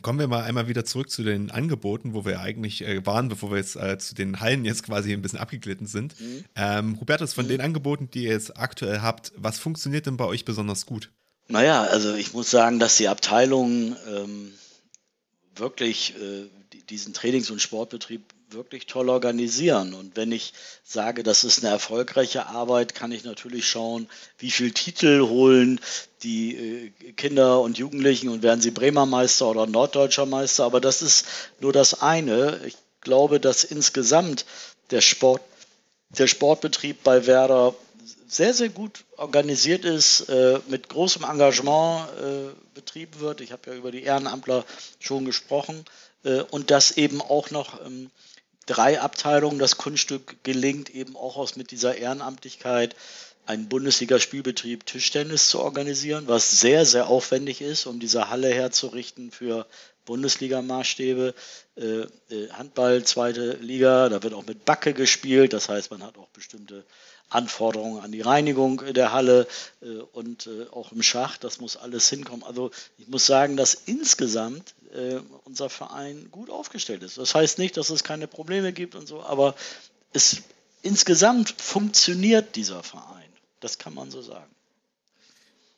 [0.00, 3.50] Kommen wir mal einmal wieder zurück zu den Angeboten, wo wir eigentlich äh, waren, bevor
[3.52, 6.18] wir jetzt äh, zu den Hallen jetzt quasi ein bisschen abgeglitten sind.
[6.18, 6.44] Mhm.
[6.56, 7.50] Ähm, Hubertus, von mhm.
[7.50, 11.10] den Angeboten, die ihr jetzt aktuell habt, was funktioniert denn bei euch besonders gut?
[11.48, 14.54] Naja, also ich muss sagen, dass die Abteilung ähm,
[15.54, 16.48] wirklich äh,
[16.88, 19.94] diesen Trainings- und Sportbetrieb wirklich toll organisieren.
[19.94, 20.52] Und wenn ich
[20.84, 25.80] sage, das ist eine erfolgreiche Arbeit, kann ich natürlich schauen, wie viele Titel holen
[26.22, 30.64] die äh, Kinder und Jugendlichen und werden sie Bremer Meister oder Norddeutscher Meister.
[30.64, 31.26] Aber das ist
[31.60, 32.60] nur das eine.
[32.66, 34.44] Ich glaube, dass insgesamt
[34.90, 35.42] der Sport,
[36.10, 37.74] der Sportbetrieb bei Werder
[38.32, 43.42] sehr, sehr gut organisiert ist, äh, mit großem Engagement äh, betrieben wird.
[43.42, 44.64] Ich habe ja über die Ehrenamtler
[45.00, 45.84] schon gesprochen.
[46.24, 48.10] Äh, und dass eben auch noch ähm,
[48.64, 52.96] drei Abteilungen das Kunststück gelingt, eben auch aus mit dieser Ehrenamtlichkeit
[53.44, 59.66] einen Bundesliga-Spielbetrieb Tischtennis zu organisieren, was sehr, sehr aufwendig ist, um diese Halle herzurichten für
[60.06, 61.34] Bundesliga-Maßstäbe.
[62.52, 66.84] Handball, zweite Liga, da wird auch mit Backe gespielt, das heißt, man hat auch bestimmte
[67.34, 69.46] Anforderungen an die Reinigung der Halle
[69.80, 72.44] äh, und äh, auch im Schach, das muss alles hinkommen.
[72.44, 77.18] Also ich muss sagen, dass insgesamt äh, unser Verein gut aufgestellt ist.
[77.18, 79.54] Das heißt nicht, dass es keine Probleme gibt und so, aber
[80.12, 80.42] es
[80.82, 83.22] insgesamt funktioniert dieser Verein.
[83.60, 84.50] Das kann man so sagen.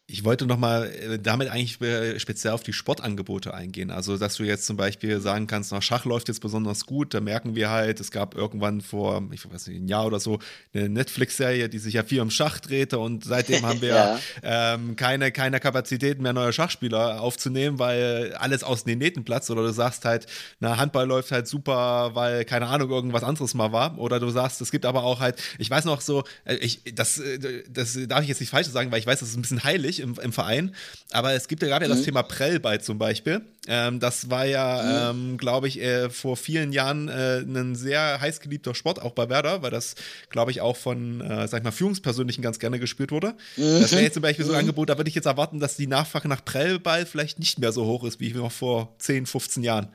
[0.07, 3.91] Ich wollte nochmal äh, damit eigentlich äh, speziell auf die Sportangebote eingehen.
[3.91, 7.15] Also, dass du jetzt zum Beispiel sagen kannst, nach Schach läuft jetzt besonders gut.
[7.15, 10.41] Da merken wir halt, es gab irgendwann vor, ich weiß nicht, ein Jahr oder so,
[10.75, 12.99] eine Netflix-Serie, die sich ja viel um Schach drehte.
[12.99, 14.19] Und seitdem haben wir ja.
[14.43, 19.51] ähm, keine, keine Kapazitäten mehr, neue Schachspieler aufzunehmen, weil alles aus den Nähten platzt.
[19.51, 20.27] Oder du sagst halt,
[20.61, 23.99] na, Handball läuft halt super, weil, keine Ahnung, irgendwas anderes mal war.
[23.99, 27.23] Oder du sagst, es gibt aber auch halt, ich weiß noch so, äh, ich, das,
[27.71, 29.95] das darf ich jetzt nicht falsch sagen, weil ich weiß, das ist ein bisschen heilig
[30.05, 30.75] im, im Verein.
[31.11, 31.91] Aber es gibt ja gerade mhm.
[31.91, 33.41] das Thema Prellball zum Beispiel.
[33.67, 35.31] Ähm, das war ja, mhm.
[35.33, 39.29] ähm, glaube ich, äh, vor vielen Jahren äh, ein sehr heiß geliebter Sport, auch bei
[39.29, 39.95] Werder, weil das,
[40.29, 43.35] glaube ich, auch von, äh, sag ich mal, Führungspersönlichen ganz gerne gespielt wurde.
[43.57, 43.81] Mhm.
[43.81, 44.61] Das wäre jetzt zum Beispiel so ein mhm.
[44.61, 47.87] Angebot, da würde ich jetzt erwarten, dass die Nachfrage nach Prellball vielleicht nicht mehr so
[47.87, 49.89] hoch ist, wie noch vor 10, 15 Jahren.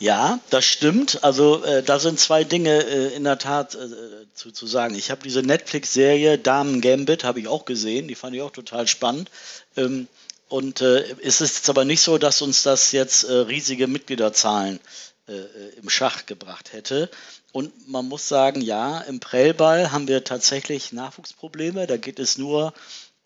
[0.00, 1.22] Ja, das stimmt.
[1.22, 3.86] Also äh, da sind zwei Dinge äh, in der Tat äh,
[4.32, 4.94] zu, zu sagen.
[4.94, 8.88] Ich habe diese Netflix-Serie Damen Gambit, habe ich auch gesehen, die fand ich auch total
[8.88, 9.30] spannend.
[9.76, 10.08] Ähm,
[10.48, 14.80] und äh, es ist jetzt aber nicht so, dass uns das jetzt äh, riesige Mitgliederzahlen
[15.28, 15.34] äh,
[15.82, 17.10] im Schach gebracht hätte.
[17.52, 21.86] Und man muss sagen, ja, im Prellball haben wir tatsächlich Nachwuchsprobleme.
[21.86, 22.72] Da geht es nur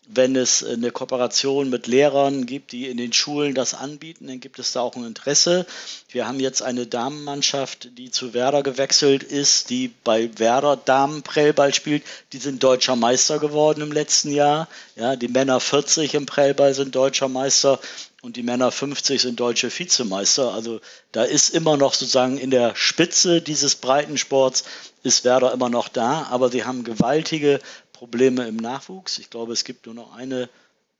[0.07, 4.59] wenn es eine Kooperation mit Lehrern gibt, die in den Schulen das anbieten, dann gibt
[4.59, 5.65] es da auch ein Interesse.
[6.09, 12.03] Wir haben jetzt eine Damenmannschaft, die zu Werder gewechselt ist, die bei Werder Damenprellball spielt.
[12.33, 14.67] Die sind deutscher Meister geworden im letzten Jahr.
[14.95, 17.79] Ja, die Männer 40 im Prellball sind deutscher Meister
[18.25, 20.53] und die Männer 50 sind deutsche Vizemeister.
[20.53, 24.63] Also da ist immer noch sozusagen in der Spitze dieses Breitensports
[25.03, 27.59] ist Werder immer noch da, aber sie haben gewaltige
[28.05, 29.17] Probleme im Nachwuchs.
[29.17, 30.47] Ich glaube, es gibt nur noch eine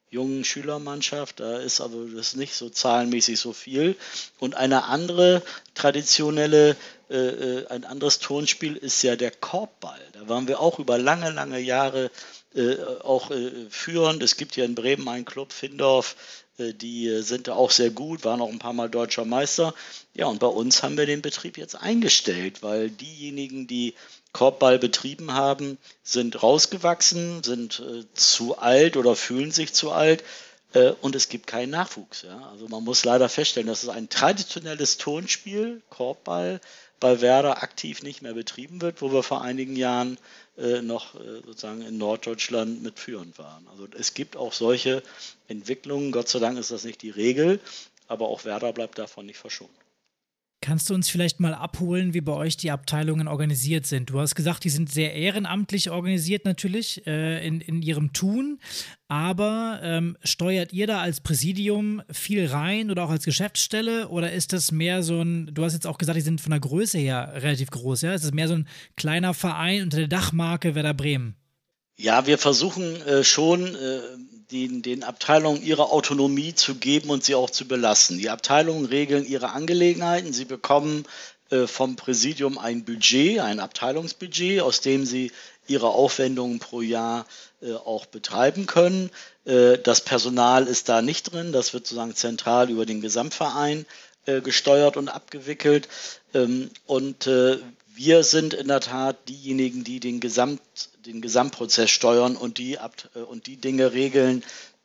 [0.10, 1.40] jungen Schülermannschaft.
[1.40, 3.96] Da ist aber das nicht so zahlenmäßig so viel.
[4.40, 5.44] Und eine andere
[5.76, 6.76] traditionelle,
[7.12, 10.02] äh, äh, ein anderes Turnspiel ist ja der Korbball.
[10.14, 12.10] Da waren wir auch über lange, lange Jahre
[12.56, 14.24] äh, auch äh, führend.
[14.24, 16.16] Es gibt hier in Bremen einen Club, Findorf,
[16.58, 19.76] äh, die äh, sind da auch sehr gut, waren auch ein paar Mal deutscher Meister.
[20.16, 23.94] Ja, und bei uns haben wir den Betrieb jetzt eingestellt, weil diejenigen, die
[24.36, 30.26] Korbball betrieben haben, sind rausgewachsen, sind äh, zu alt oder fühlen sich zu alt.
[30.74, 32.24] äh, und es gibt keinen Nachwuchs.
[32.24, 32.50] Ja?
[32.52, 36.60] Also man muss leider feststellen, dass es ein traditionelles Turnspiel, Korbball,
[37.00, 40.18] bei Werder aktiv nicht mehr betrieben wird, wo wir vor einigen Jahren
[40.58, 43.66] äh, noch äh, sozusagen in Norddeutschland mitführend waren.
[43.72, 45.02] Also es gibt auch solche
[45.48, 46.12] Entwicklungen.
[46.12, 47.62] Gott sei Dank ist das nicht die Regel,
[48.10, 49.85] aber auch Werder bleibt davon nicht verschont.
[50.66, 54.10] Kannst du uns vielleicht mal abholen, wie bei euch die Abteilungen organisiert sind?
[54.10, 58.58] Du hast gesagt, die sind sehr ehrenamtlich organisiert natürlich äh, in, in ihrem Tun,
[59.08, 64.54] aber ähm, steuert ihr da als Präsidium viel rein oder auch als Geschäftsstelle oder ist
[64.54, 67.34] das mehr so ein, du hast jetzt auch gesagt, die sind von der Größe her
[67.36, 68.16] relativ groß, ja?
[68.16, 71.36] Ist das mehr so ein kleiner Verein unter der Dachmarke Werder Bremen?
[71.96, 74.00] Ja, wir versuchen äh, schon äh,
[74.52, 78.18] den, den Abteilungen ihre Autonomie zu geben und sie auch zu belassen.
[78.18, 80.34] Die Abteilungen regeln ihre Angelegenheiten.
[80.34, 81.06] Sie bekommen
[81.50, 85.32] äh, vom Präsidium ein Budget, ein Abteilungsbudget, aus dem sie
[85.68, 87.26] ihre Aufwendungen pro Jahr
[87.62, 89.10] äh, auch betreiben können.
[89.46, 91.52] Äh, das Personal ist da nicht drin.
[91.52, 93.86] Das wird sozusagen zentral über den Gesamtverein
[94.26, 95.88] äh, gesteuert und abgewickelt.
[96.34, 97.58] Ähm, und äh,
[97.96, 100.62] wir sind in der Tat diejenigen, die den, Gesamt,
[101.06, 104.44] den Gesamtprozess steuern und die, äh, und die Dinge regeln,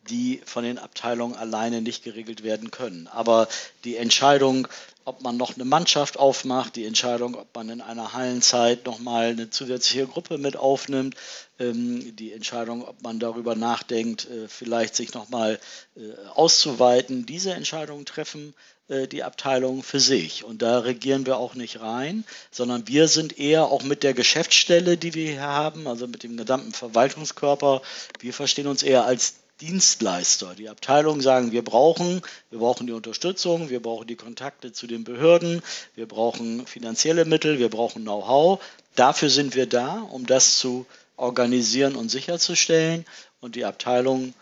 [0.08, 3.06] die von den Abteilungen alleine nicht geregelt werden können.
[3.08, 3.48] Aber
[3.84, 4.66] die Entscheidung,
[5.04, 9.50] ob man noch eine Mannschaft aufmacht, die Entscheidung, ob man in einer Hallenzeit nochmal eine
[9.50, 11.16] zusätzliche Gruppe mit aufnimmt,
[11.58, 15.60] ähm, die Entscheidung, ob man darüber nachdenkt, äh, vielleicht sich nochmal
[15.96, 16.00] äh,
[16.34, 18.54] auszuweiten, diese Entscheidungen treffen
[18.90, 20.44] die Abteilung für sich.
[20.44, 24.96] Und da regieren wir auch nicht rein, sondern wir sind eher auch mit der Geschäftsstelle,
[24.96, 27.82] die wir hier haben, also mit dem gesamten Verwaltungskörper,
[28.18, 30.54] wir verstehen uns eher als Dienstleister.
[30.56, 35.04] Die Abteilungen sagen, wir brauchen, wir brauchen die Unterstützung, wir brauchen die Kontakte zu den
[35.04, 35.62] Behörden,
[35.94, 38.60] wir brauchen finanzielle Mittel, wir brauchen Know-how.
[38.96, 43.04] Dafür sind wir da, um das zu organisieren und sicherzustellen.
[43.40, 44.34] Und die Abteilungen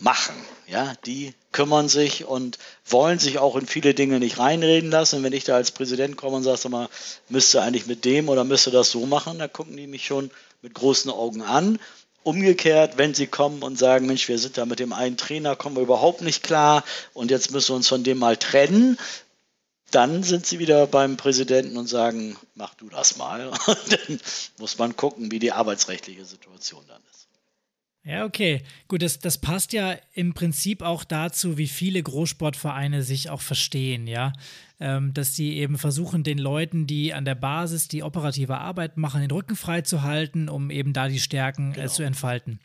[0.00, 0.34] machen.
[0.66, 5.22] Ja, die kümmern sich und wollen sich auch in viele Dinge nicht reinreden lassen.
[5.22, 6.88] Wenn ich da als Präsident komme und sage, mal,
[7.28, 10.30] müsste eigentlich mit dem oder müsste das so machen, da gucken die mich schon
[10.62, 11.78] mit großen Augen an.
[12.22, 15.76] Umgekehrt, wenn sie kommen und sagen, Mensch, wir sind da mit dem einen Trainer, kommen
[15.76, 16.84] wir überhaupt nicht klar
[17.14, 18.98] und jetzt müssen wir uns von dem mal trennen,
[19.90, 23.48] dann sind sie wieder beim Präsidenten und sagen, mach du das mal.
[23.66, 24.20] Und dann
[24.58, 27.17] muss man gucken, wie die arbeitsrechtliche Situation dann ist.
[28.08, 28.62] Ja, okay.
[28.88, 34.06] Gut, das, das passt ja im Prinzip auch dazu, wie viele Großsportvereine sich auch verstehen,
[34.06, 34.32] ja.
[34.80, 39.20] Ähm, dass sie eben versuchen, den Leuten, die an der Basis die operative Arbeit machen,
[39.20, 41.86] den Rücken frei zu halten, um eben da die Stärken äh, genau.
[41.86, 42.60] äh, zu entfalten.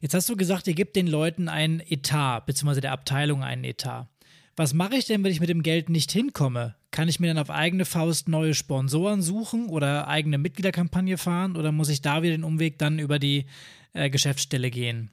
[0.00, 4.08] Jetzt hast du gesagt, ihr gebt den Leuten ein Etat, beziehungsweise der Abteilung einen Etat.
[4.56, 6.76] Was mache ich denn, wenn ich mit dem Geld nicht hinkomme?
[6.92, 11.72] Kann ich mir dann auf eigene Faust neue Sponsoren suchen oder eigene Mitgliederkampagne fahren oder
[11.72, 13.46] muss ich da wieder den Umweg dann über die
[13.94, 15.10] äh, Geschäftsstelle gehen.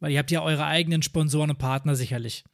[0.00, 2.44] Weil ihr habt ja eure eigenen Sponsoren und Partner sicherlich.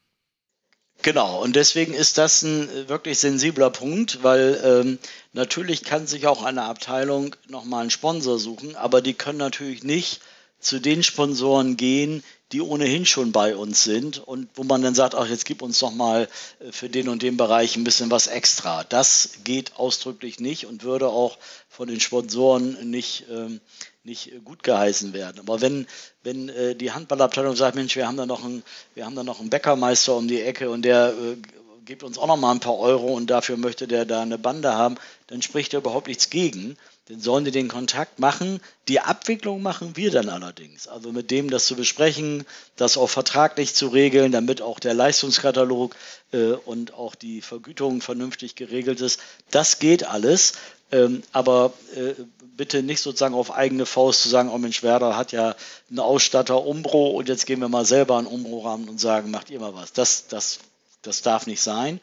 [1.02, 4.98] Genau, und deswegen ist das ein äh, wirklich sensibler Punkt, weil ähm,
[5.32, 10.20] natürlich kann sich auch eine Abteilung nochmal einen Sponsor suchen, aber die können natürlich nicht
[10.58, 15.14] zu den Sponsoren gehen, die ohnehin schon bei uns sind und wo man dann sagt,
[15.14, 16.28] ach, jetzt gib uns doch mal
[16.60, 18.84] äh, für den und den Bereich ein bisschen was extra.
[18.84, 23.60] Das geht ausdrücklich nicht und würde auch von den Sponsoren nicht ähm,
[24.06, 25.40] nicht gut geheißen werden.
[25.40, 25.86] Aber wenn,
[26.22, 28.62] wenn äh, die Handballabteilung sagt, Mensch, wir haben da noch einen,
[28.94, 31.36] wir haben da noch einen Bäckermeister um die Ecke und der äh,
[31.84, 34.72] gibt uns auch noch mal ein paar Euro und dafür möchte der da eine Bande
[34.74, 34.96] haben,
[35.28, 36.76] dann spricht er überhaupt nichts gegen.
[37.08, 38.60] Dann sollen die den Kontakt machen.
[38.88, 40.88] Die Abwicklung machen wir dann allerdings.
[40.88, 45.94] Also mit dem das zu besprechen, das auch vertraglich zu regeln, damit auch der Leistungskatalog
[46.32, 49.20] äh, und auch die Vergütung vernünftig geregelt ist.
[49.50, 50.54] Das geht alles.
[50.92, 52.14] Ähm, aber äh,
[52.56, 55.54] bitte nicht sozusagen auf eigene Faust zu sagen, oh Mensch, Werder hat ja
[55.90, 59.50] einen Ausstatter Umbro und jetzt gehen wir mal selber an Umbro ran und sagen, macht
[59.50, 59.92] ihr mal was.
[59.92, 60.60] Das, das,
[61.02, 62.00] das darf nicht sein.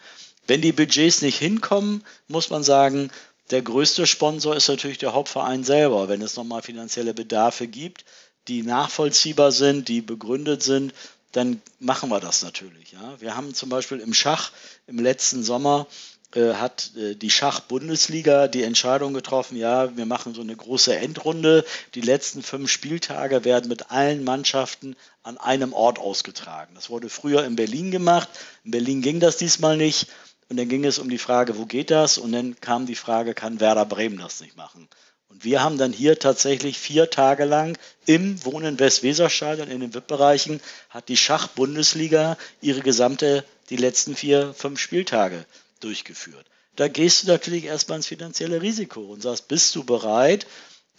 [0.47, 3.09] Wenn die Budgets nicht hinkommen, muss man sagen,
[3.51, 6.09] der größte Sponsor ist natürlich der Hauptverein selber.
[6.09, 8.05] Wenn es nochmal finanzielle Bedarfe gibt,
[8.47, 10.93] die nachvollziehbar sind, die begründet sind,
[11.31, 12.91] dann machen wir das natürlich.
[12.91, 13.19] Ja.
[13.19, 14.51] Wir haben zum Beispiel im Schach
[14.87, 15.87] im letzten Sommer
[16.35, 21.63] äh, hat äh, die Schach-Bundesliga die Entscheidung getroffen, ja, wir machen so eine große Endrunde.
[21.93, 26.73] Die letzten fünf Spieltage werden mit allen Mannschaften an einem Ort ausgetragen.
[26.75, 28.29] Das wurde früher in Berlin gemacht.
[28.63, 30.07] In Berlin ging das diesmal nicht.
[30.49, 32.17] Und dann ging es um die Frage, wo geht das?
[32.17, 34.87] Und dann kam die Frage, kann Werder Bremen das nicht machen?
[35.29, 37.75] Und wir haben dann hier tatsächlich vier Tage lang
[38.05, 44.79] im Wohnen Westweserstadion in den VIP-Bereichen hat die Schach-Bundesliga ihre gesamte, die letzten vier, fünf
[44.79, 45.45] Spieltage
[45.79, 46.45] durchgeführt.
[46.75, 50.45] Da gehst du natürlich erstmal ins finanzielle Risiko und sagst, bist du bereit,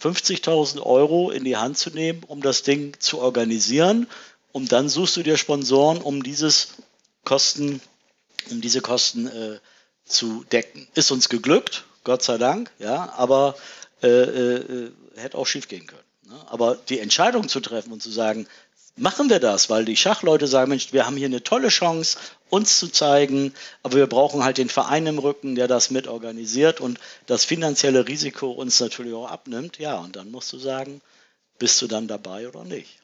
[0.01, 4.07] 50.000 Euro in die Hand zu nehmen, um das Ding zu organisieren?
[4.51, 6.75] Und dann suchst du dir Sponsoren, um dieses
[7.23, 7.81] Kosten,
[8.51, 9.59] um diese Kosten äh,
[10.05, 10.87] zu decken.
[10.93, 13.55] Ist uns geglückt, Gott sei Dank, ja, aber
[14.03, 16.03] äh, äh, hätte auch schief gehen können.
[16.29, 16.39] Ne?
[16.47, 18.47] Aber die Entscheidung zu treffen und zu sagen,
[18.97, 22.17] machen wir das, weil die Schachleute sagen, Mensch, wir haben hier eine tolle Chance,
[22.49, 23.53] uns zu zeigen,
[23.83, 28.07] aber wir brauchen halt den Verein im Rücken, der das mit organisiert und das finanzielle
[28.07, 29.79] Risiko uns natürlich auch abnimmt.
[29.79, 31.01] Ja, und dann musst du sagen,
[31.57, 32.99] bist du dann dabei oder nicht?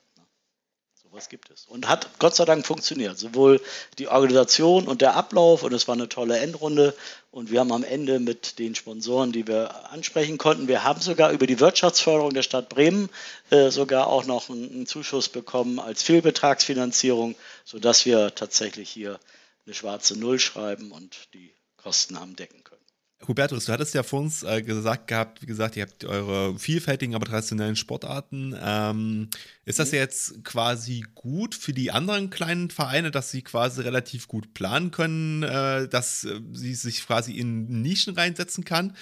[1.14, 1.66] Was gibt es?
[1.68, 3.18] Und hat Gott sei Dank funktioniert.
[3.18, 3.60] Sowohl
[3.98, 6.96] die Organisation und der Ablauf und es war eine tolle Endrunde.
[7.32, 11.32] Und wir haben am Ende mit den Sponsoren, die wir ansprechen konnten, wir haben sogar
[11.32, 13.10] über die Wirtschaftsförderung der Stadt Bremen
[13.50, 19.20] äh, sogar auch noch einen, Zuschuss bekommen als Fehlbetragsfinanzierung, sodass wir tatsächlich hier
[19.66, 22.81] eine schwarze Null schreiben und die Kosten haben decken können.
[23.28, 27.16] Hubertus, du hattest ja vor uns äh, gesagt gehabt, wie gesagt, ihr habt eure vielfältigen,
[27.16, 28.56] aber traditionellen Sportarten.
[28.62, 29.30] Ähm,
[29.66, 29.98] ist das mhm.
[29.98, 35.44] jetzt quasi gut für die anderen kleinen Vereine, dass sie quasi relativ gut planen können,
[35.44, 38.96] äh, dass äh, sie sich quasi in Nischen reinsetzen kann?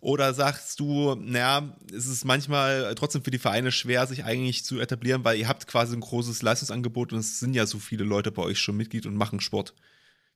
[0.00, 4.78] Oder sagst du, naja, es ist manchmal trotzdem für die Vereine schwer, sich eigentlich zu
[4.78, 8.30] etablieren, weil ihr habt quasi ein großes Leistungsangebot und es sind ja so viele Leute
[8.30, 9.74] bei euch schon Mitglied und machen Sport.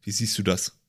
[0.02, 0.79] Wie siehst du das?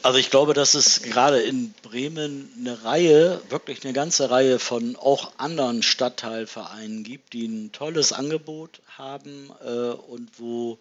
[0.00, 4.96] Also ich glaube, dass es gerade in Bremen eine Reihe, wirklich eine ganze Reihe von
[4.96, 10.78] auch anderen Stadtteilvereinen gibt, die ein tolles Angebot haben äh, und wo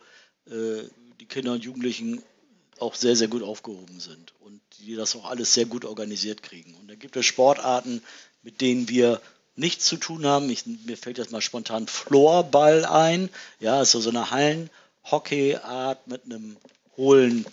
[0.50, 0.84] äh,
[1.20, 2.24] die Kinder und Jugendlichen
[2.80, 6.74] auch sehr, sehr gut aufgehoben sind und die das auch alles sehr gut organisiert kriegen.
[6.76, 8.02] Und da gibt es Sportarten,
[8.42, 9.22] mit denen wir
[9.56, 10.50] nichts zu tun haben.
[10.50, 13.30] Ich, mir fällt jetzt mal spontan Floorball ein.
[13.60, 16.58] Ja, also so eine Hallenhockeyart mit einem
[16.98, 17.46] hohlen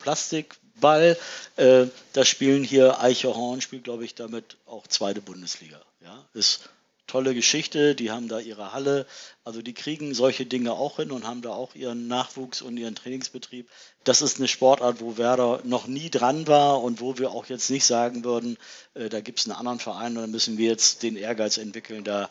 [0.00, 1.16] Plastikball.
[1.56, 5.80] Äh, das spielen hier Eichhorn, spielt glaube ich damit auch zweite Bundesliga.
[6.02, 6.68] Ja, ist
[7.10, 9.04] tolle Geschichte, die haben da ihre Halle,
[9.44, 12.94] also die kriegen solche Dinge auch hin und haben da auch ihren Nachwuchs und ihren
[12.94, 13.68] Trainingsbetrieb.
[14.04, 17.68] Das ist eine Sportart, wo Werder noch nie dran war und wo wir auch jetzt
[17.68, 18.56] nicht sagen würden,
[18.94, 22.04] äh, da gibt es einen anderen Verein und dann müssen wir jetzt den Ehrgeiz entwickeln,
[22.04, 22.30] da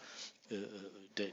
[0.50, 0.56] äh,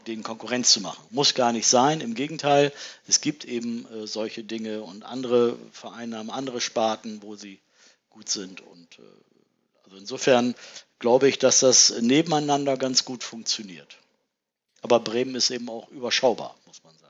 [0.07, 1.05] den Konkurrenz zu machen.
[1.11, 2.73] Muss gar nicht sein, im Gegenteil,
[3.07, 7.61] es gibt eben äh, solche Dinge und andere Vereine haben andere Sparten, wo sie
[8.11, 8.61] gut sind.
[8.61, 9.03] Und äh,
[9.85, 10.55] also insofern
[10.99, 13.97] glaube ich, dass das nebeneinander ganz gut funktioniert.
[14.83, 17.06] Aber Bremen ist eben auch überschaubar, muss man sagen.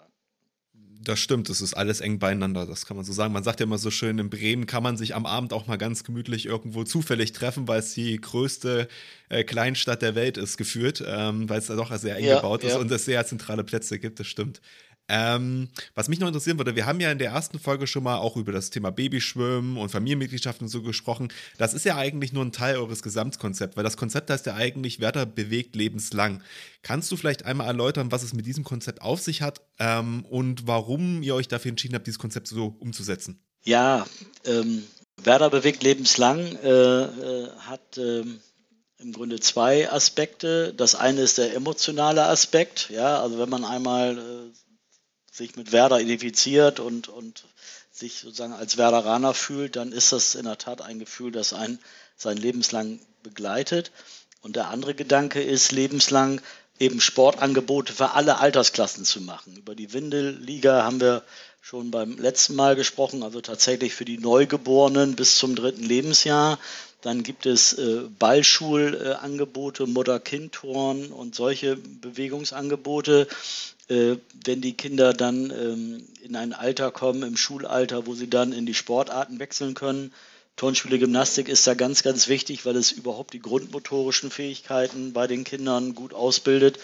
[1.06, 3.32] Das stimmt, es ist alles eng beieinander, das kann man so sagen.
[3.32, 5.76] Man sagt ja immer so schön, in Bremen kann man sich am Abend auch mal
[5.76, 8.88] ganz gemütlich irgendwo zufällig treffen, weil es die größte
[9.28, 12.64] äh, Kleinstadt der Welt ist, geführt, ähm, weil es da doch sehr eng ja, gebaut
[12.64, 12.78] ist ja.
[12.80, 14.60] und es sehr zentrale Plätze gibt, das stimmt.
[15.08, 18.16] Ähm, was mich noch interessieren würde, wir haben ja in der ersten Folge schon mal
[18.16, 21.28] auch über das Thema Babyschwimmen und Familienmitgliedschaft und so gesprochen.
[21.58, 25.00] Das ist ja eigentlich nur ein Teil eures Gesamtkonzepts, weil das Konzept heißt ja eigentlich,
[25.00, 26.42] Werder bewegt lebenslang.
[26.82, 30.66] Kannst du vielleicht einmal erläutern, was es mit diesem Konzept auf sich hat ähm, und
[30.66, 33.38] warum ihr euch dafür entschieden habt, dieses Konzept so umzusetzen?
[33.64, 34.06] Ja,
[34.44, 34.84] ähm,
[35.22, 38.40] Werder bewegt lebenslang äh, äh, hat ähm,
[38.98, 40.74] im Grunde zwei Aspekte.
[40.74, 42.90] Das eine ist der emotionale Aspekt.
[42.90, 44.65] Ja, also wenn man einmal äh,
[45.36, 47.44] sich mit Werder identifiziert und, und
[47.92, 51.78] sich sozusagen als Werderaner fühlt, dann ist das in der Tat ein Gefühl, das einen
[52.16, 53.90] sein Lebenslang begleitet.
[54.40, 56.40] Und der andere Gedanke ist, lebenslang
[56.78, 59.56] eben Sportangebote für alle Altersklassen zu machen.
[59.56, 61.22] Über die Windelliga haben wir
[61.60, 66.58] schon beim letzten Mal gesprochen, also tatsächlich für die Neugeborenen bis zum dritten Lebensjahr.
[67.02, 73.26] Dann gibt es äh, Ballschulangebote, Mutter-Kind-Toren und solche Bewegungsangebote
[73.88, 78.66] wenn die Kinder dann ähm, in ein Alter kommen, im Schulalter, wo sie dann in
[78.66, 80.12] die Sportarten wechseln können.
[80.56, 85.44] Turnspiele, Gymnastik ist da ganz, ganz wichtig, weil es überhaupt die grundmotorischen Fähigkeiten bei den
[85.44, 86.78] Kindern gut ausbildet.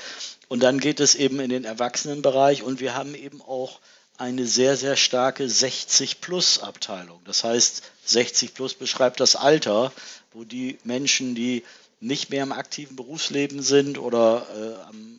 [0.48, 3.80] Und dann geht es eben in den Erwachsenenbereich und wir haben eben auch
[4.18, 7.20] eine sehr, sehr starke 60-Plus-Abteilung.
[7.24, 9.90] Das heißt, 60 Plus beschreibt das Alter,
[10.32, 11.64] wo die Menschen, die
[12.00, 15.18] nicht mehr im aktiven Berufsleben sind oder äh, am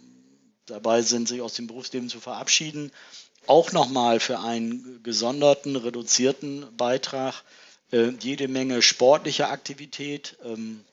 [0.65, 2.91] dabei sind, sich aus dem Berufsleben zu verabschieden,
[3.47, 7.43] auch nochmal für einen gesonderten, reduzierten Beitrag
[7.91, 10.83] äh, jede Menge sportlicher Aktivität, ähm,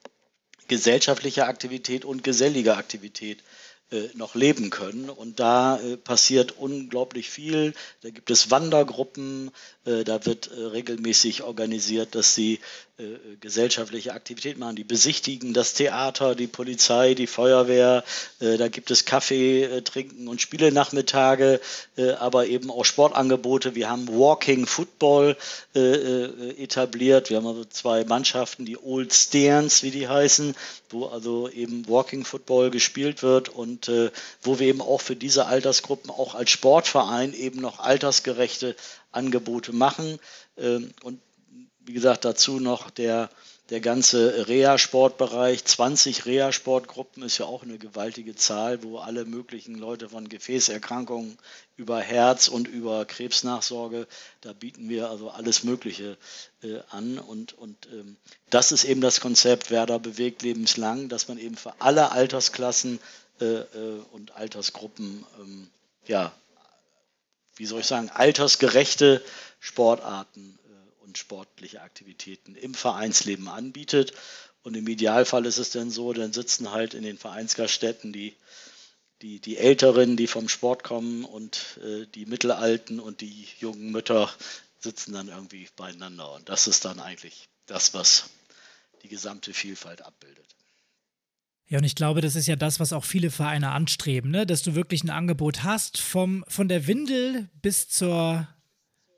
[0.68, 3.42] gesellschaftlicher Aktivität und geselliger Aktivität
[3.92, 5.10] äh, noch leben können.
[5.10, 7.74] Und da äh, passiert unglaublich viel.
[8.02, 9.50] Da gibt es Wandergruppen,
[9.84, 12.60] da wird äh, regelmäßig organisiert, dass sie
[13.00, 14.76] äh, gesellschaftliche Aktivität machen.
[14.76, 18.04] Die besichtigen das Theater, die Polizei, die Feuerwehr.
[18.40, 21.60] Äh, da gibt es Kaffee, äh, Trinken und Spielenachmittage,
[22.18, 23.74] aber eben auch Sportangebote.
[23.74, 25.36] Wir haben Walking Football
[25.74, 27.30] etabliert.
[27.30, 30.54] Wir haben also zwei Mannschaften, die Old Sterns, wie die heißen,
[30.90, 34.10] wo also eben Walking Football gespielt wird und äh,
[34.42, 38.74] wo wir eben auch für diese Altersgruppen auch als Sportverein eben noch altersgerechte
[39.12, 40.18] Angebote machen.
[40.56, 41.20] Ähm, und
[41.80, 43.30] wie gesagt, dazu noch der
[43.70, 50.08] der ganze Reha-Sportbereich, 20 Reha-Sportgruppen ist ja auch eine gewaltige Zahl, wo alle möglichen Leute
[50.08, 51.38] von Gefäßerkrankungen
[51.76, 54.08] über Herz und über Krebsnachsorge,
[54.40, 56.18] da bieten wir also alles Mögliche
[56.64, 57.20] äh, an.
[57.20, 58.16] Und, und ähm,
[58.50, 62.98] das ist eben das Konzept Werder bewegt lebenslang, dass man eben für alle Altersklassen
[63.40, 65.68] äh, äh, und Altersgruppen, ähm,
[66.06, 66.32] ja,
[67.56, 69.22] wie soll ich sagen, altersgerechte
[69.58, 70.58] Sportarten
[71.10, 74.12] und sportliche Aktivitäten im Vereinsleben anbietet.
[74.62, 78.36] Und im Idealfall ist es dann so, dann sitzen halt in den Vereinsgaststätten die,
[79.22, 84.32] die, die Älteren, die vom Sport kommen und äh, die Mittelalten und die jungen Mütter
[84.78, 86.32] sitzen dann irgendwie beieinander.
[86.32, 88.30] Und das ist dann eigentlich das, was
[89.02, 90.49] die gesamte Vielfalt abbildet.
[91.70, 94.44] Ja, und ich glaube, das ist ja das, was auch viele Vereine anstreben, ne?
[94.44, 98.48] dass du wirklich ein Angebot hast, vom, von der Windel bis zur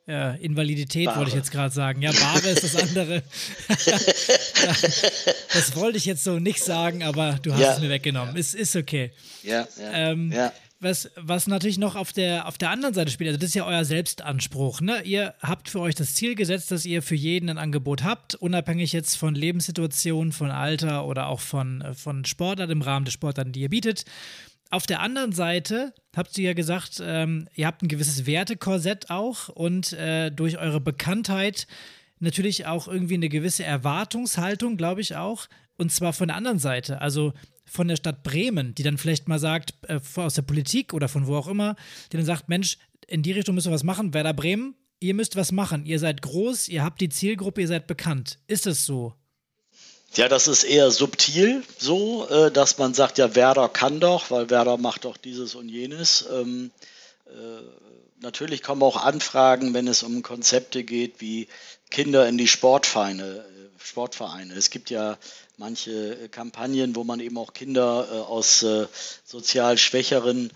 [0.07, 2.03] ja, Invalidität wollte ich jetzt gerade sagen.
[2.03, 3.23] Ja, Bare ist das andere.
[5.55, 7.75] das wollte ich jetzt so nicht sagen, aber du hast ja.
[7.75, 8.37] es mir weggenommen.
[8.37, 9.13] Es ist okay.
[9.43, 10.53] Ja, ja, ähm, ja.
[10.83, 13.64] Was, was natürlich noch auf der, auf der anderen Seite spielt, also das ist ja
[13.64, 14.80] euer Selbstanspruch.
[14.80, 15.01] Ne?
[15.05, 18.93] Ihr habt für euch das Ziel gesetzt, dass ihr für jeden ein Angebot habt, unabhängig
[18.93, 23.61] jetzt von Lebenssituationen, von Alter oder auch von, von Sportart im Rahmen der Sportarten, die
[23.61, 24.05] ihr bietet.
[24.70, 29.51] Auf der anderen Seite habt ihr ja gesagt, ähm, ihr habt ein gewisses Wertekorsett auch
[29.51, 31.68] und äh, durch eure Bekanntheit
[32.18, 35.47] natürlich auch irgendwie eine gewisse Erwartungshaltung, glaube ich auch.
[35.76, 37.35] Und zwar von der anderen Seite, also
[37.73, 41.27] von der Stadt Bremen, die dann vielleicht mal sagt, äh, aus der Politik oder von
[41.27, 41.75] wo auch immer,
[42.12, 44.14] die dann sagt, Mensch, in die Richtung müssen wir was machen.
[44.14, 45.87] Werder Bremen, ihr müsst was machen.
[45.87, 48.39] Ihr seid groß, ihr habt die Zielgruppe, ihr seid bekannt.
[48.47, 49.14] Ist es so?
[50.14, 54.51] Ja, das ist eher subtil so, äh, dass man sagt, ja, Werder kann doch, weil
[54.51, 56.27] Werder macht doch dieses und jenes.
[56.31, 56.70] Ähm,
[57.27, 57.31] äh,
[58.20, 61.49] natürlich kommen auch Anfragen, wenn es um Konzepte geht, wie
[61.91, 63.47] Kinder in die Sportvereine.
[63.83, 64.55] Äh, Sportvereine.
[64.55, 65.18] Es gibt ja
[65.57, 68.64] manche Kampagnen, wo man eben auch Kinder aus
[69.24, 70.51] sozial schwächeren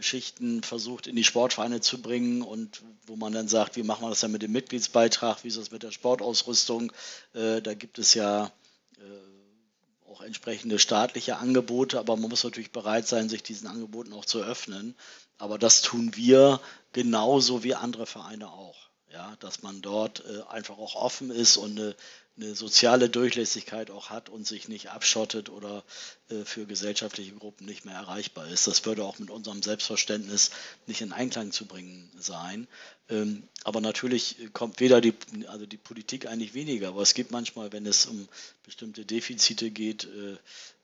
[0.00, 4.10] Schichten versucht in die Sportvereine zu bringen und wo man dann sagt, wie machen wir
[4.10, 6.92] das dann mit dem Mitgliedsbeitrag, wie ist das mit der Sportausrüstung.
[7.34, 8.50] Äh, da gibt es ja
[8.98, 14.24] äh, auch entsprechende staatliche Angebote, aber man muss natürlich bereit sein, sich diesen Angeboten auch
[14.24, 14.94] zu öffnen.
[15.38, 16.60] Aber das tun wir
[16.92, 18.76] genauso wie andere Vereine auch.
[19.14, 21.94] Ja, dass man dort äh, einfach auch offen ist und eine
[22.36, 25.84] eine soziale Durchlässigkeit auch hat und sich nicht abschottet oder
[26.30, 28.66] äh, für gesellschaftliche Gruppen nicht mehr erreichbar ist.
[28.66, 30.50] Das würde auch mit unserem Selbstverständnis
[30.86, 32.66] nicht in Einklang zu bringen sein.
[33.08, 35.14] Ähm, aber natürlich kommt weder die,
[35.46, 38.28] also die Politik eigentlich weniger, aber es gibt manchmal, wenn es um
[38.64, 40.36] bestimmte Defizite geht, äh,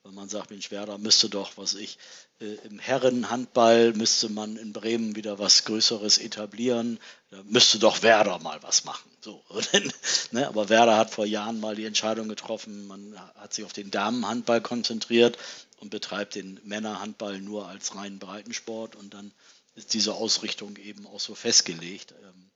[0.03, 1.99] wenn man sagt, Mensch, Werder müsste doch, was ich,
[2.41, 6.99] äh, im Herrenhandball müsste man in Bremen wieder was Größeres etablieren,
[7.31, 9.11] da müsste doch Werder mal was machen.
[9.21, 9.43] So,
[10.31, 10.49] ne?
[10.49, 14.63] Aber Werder hat vor Jahren mal die Entscheidung getroffen, man hat sich auf den Damenhandball
[14.63, 15.37] konzentriert
[15.79, 19.33] und betreibt den Männerhandball nur als reinen Breitensport und dann
[19.75, 22.15] ist diese Ausrichtung eben auch so festgelegt.
[22.23, 22.50] Ähm,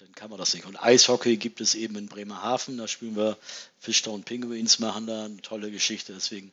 [0.00, 0.66] dann kann man das nicht.
[0.66, 3.36] Und Eishockey gibt es eben in Bremerhaven, da spielen wir
[3.78, 6.52] Fishtown Penguins, machen da eine tolle Geschichte, deswegen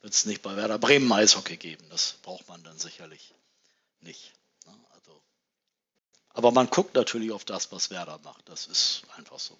[0.00, 1.84] wird es nicht bei Werder Bremen Eishockey geben.
[1.90, 3.34] Das braucht man dann sicherlich
[4.00, 4.32] nicht.
[4.66, 4.72] Ne?
[4.94, 5.20] Also,
[6.30, 8.48] aber man guckt natürlich auf das, was Werder macht.
[8.48, 9.56] Das ist einfach so.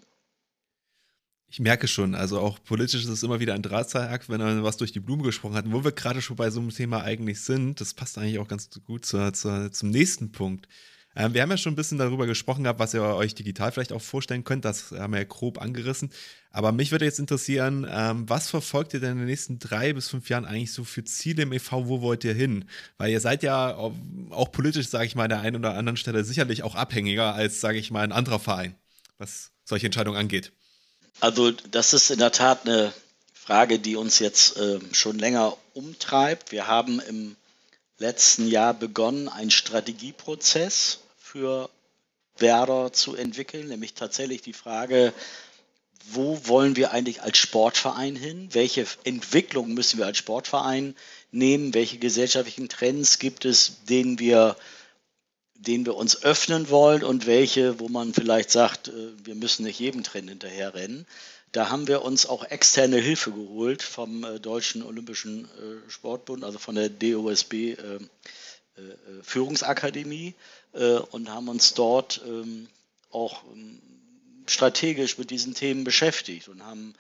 [1.49, 4.79] Ich merke schon, also auch politisch ist es immer wieder ein Drahtseilakt, wenn er was
[4.79, 5.71] durch die Blume gesprochen hat.
[5.71, 8.69] Wo wir gerade schon bei so einem Thema eigentlich sind, das passt eigentlich auch ganz
[8.85, 10.67] gut zur, zur, zum nächsten Punkt.
[11.17, 13.93] Ähm, wir haben ja schon ein bisschen darüber gesprochen gehabt, was ihr euch digital vielleicht
[13.93, 14.67] auch vorstellen könnt.
[14.67, 16.11] Das haben wir ja grob angerissen.
[16.51, 20.09] Aber mich würde jetzt interessieren, ähm, was verfolgt ihr denn in den nächsten drei bis
[20.09, 21.89] fünf Jahren eigentlich so für Ziele im e.V.?
[21.89, 22.67] Wo wollt ihr hin?
[22.99, 26.23] Weil ihr seid ja auch, politisch, sage ich mal, an der einen oder anderen Stelle
[26.23, 28.75] sicherlich auch abhängiger als, sage ich mal, ein anderer Verein,
[29.17, 30.53] was solche Entscheidungen angeht.
[31.21, 32.93] Also das ist in der Tat eine
[33.33, 36.53] Frage, die uns jetzt äh, schon länger umtreibt.
[36.53, 37.37] Wir haben im
[37.99, 41.01] letzten Jahr begonnen, einen Strategieprozess
[41.37, 41.69] für
[42.39, 45.13] Werder zu entwickeln, nämlich tatsächlich die Frage,
[46.11, 48.49] wo wollen wir eigentlich als Sportverein hin?
[48.53, 50.95] Welche Entwicklung müssen wir als Sportverein
[51.33, 51.75] nehmen?
[51.75, 54.57] Welche gesellschaftlichen Trends gibt es, denen wir
[55.59, 58.93] denen wir uns öffnen wollen und welche, wo man vielleicht sagt, äh,
[59.25, 61.07] wir müssen nicht jedem Trend hinterherrennen.
[61.53, 66.59] Da haben wir uns auch externe Hilfe geholt vom äh, Deutschen Olympischen äh, Sportbund, also
[66.59, 67.77] von der DOSB
[69.23, 70.35] Führungsakademie
[71.11, 72.69] und haben uns dort ähm,
[73.11, 73.81] auch ähm,
[74.47, 76.95] strategisch mit diesen Themen beschäftigt und haben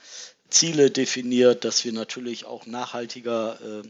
[0.48, 3.82] Ziele definiert, dass wir natürlich auch nachhaltiger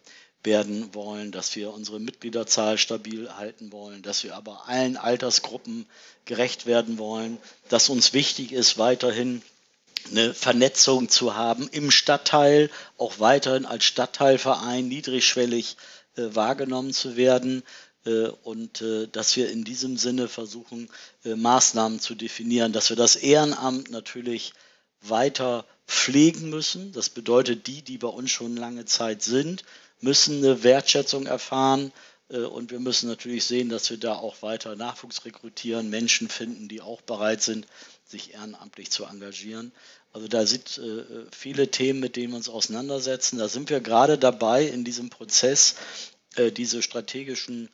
[0.47, 5.87] werden wollen, dass wir unsere Mitgliederzahl stabil halten wollen, dass wir aber allen Altersgruppen
[6.24, 7.37] gerecht werden wollen,
[7.68, 9.43] dass uns wichtig ist, weiterhin
[10.11, 15.76] eine Vernetzung zu haben im Stadtteil, auch weiterhin als Stadtteilverein niedrigschwellig
[16.16, 17.59] äh, wahrgenommen zu werden.
[17.59, 17.86] äh,
[18.44, 20.88] und äh, dass wir in diesem Sinne versuchen,
[21.24, 24.52] äh, Maßnahmen zu definieren, dass wir das Ehrenamt natürlich
[25.00, 26.92] weiter pflegen müssen.
[26.92, 29.64] Das bedeutet, die, die bei uns schon lange Zeit sind,
[30.00, 31.92] müssen eine Wertschätzung erfahren.
[32.28, 36.68] Äh, und wir müssen natürlich sehen, dass wir da auch weiter Nachwuchs rekrutieren, Menschen finden,
[36.68, 37.66] die auch bereit sind,
[38.04, 39.72] sich ehrenamtlich zu engagieren.
[40.12, 43.38] Also da sind äh, viele Themen, mit denen wir uns auseinandersetzen.
[43.38, 45.74] Da sind wir gerade dabei, in diesem Prozess
[46.36, 47.68] äh, diese strategischen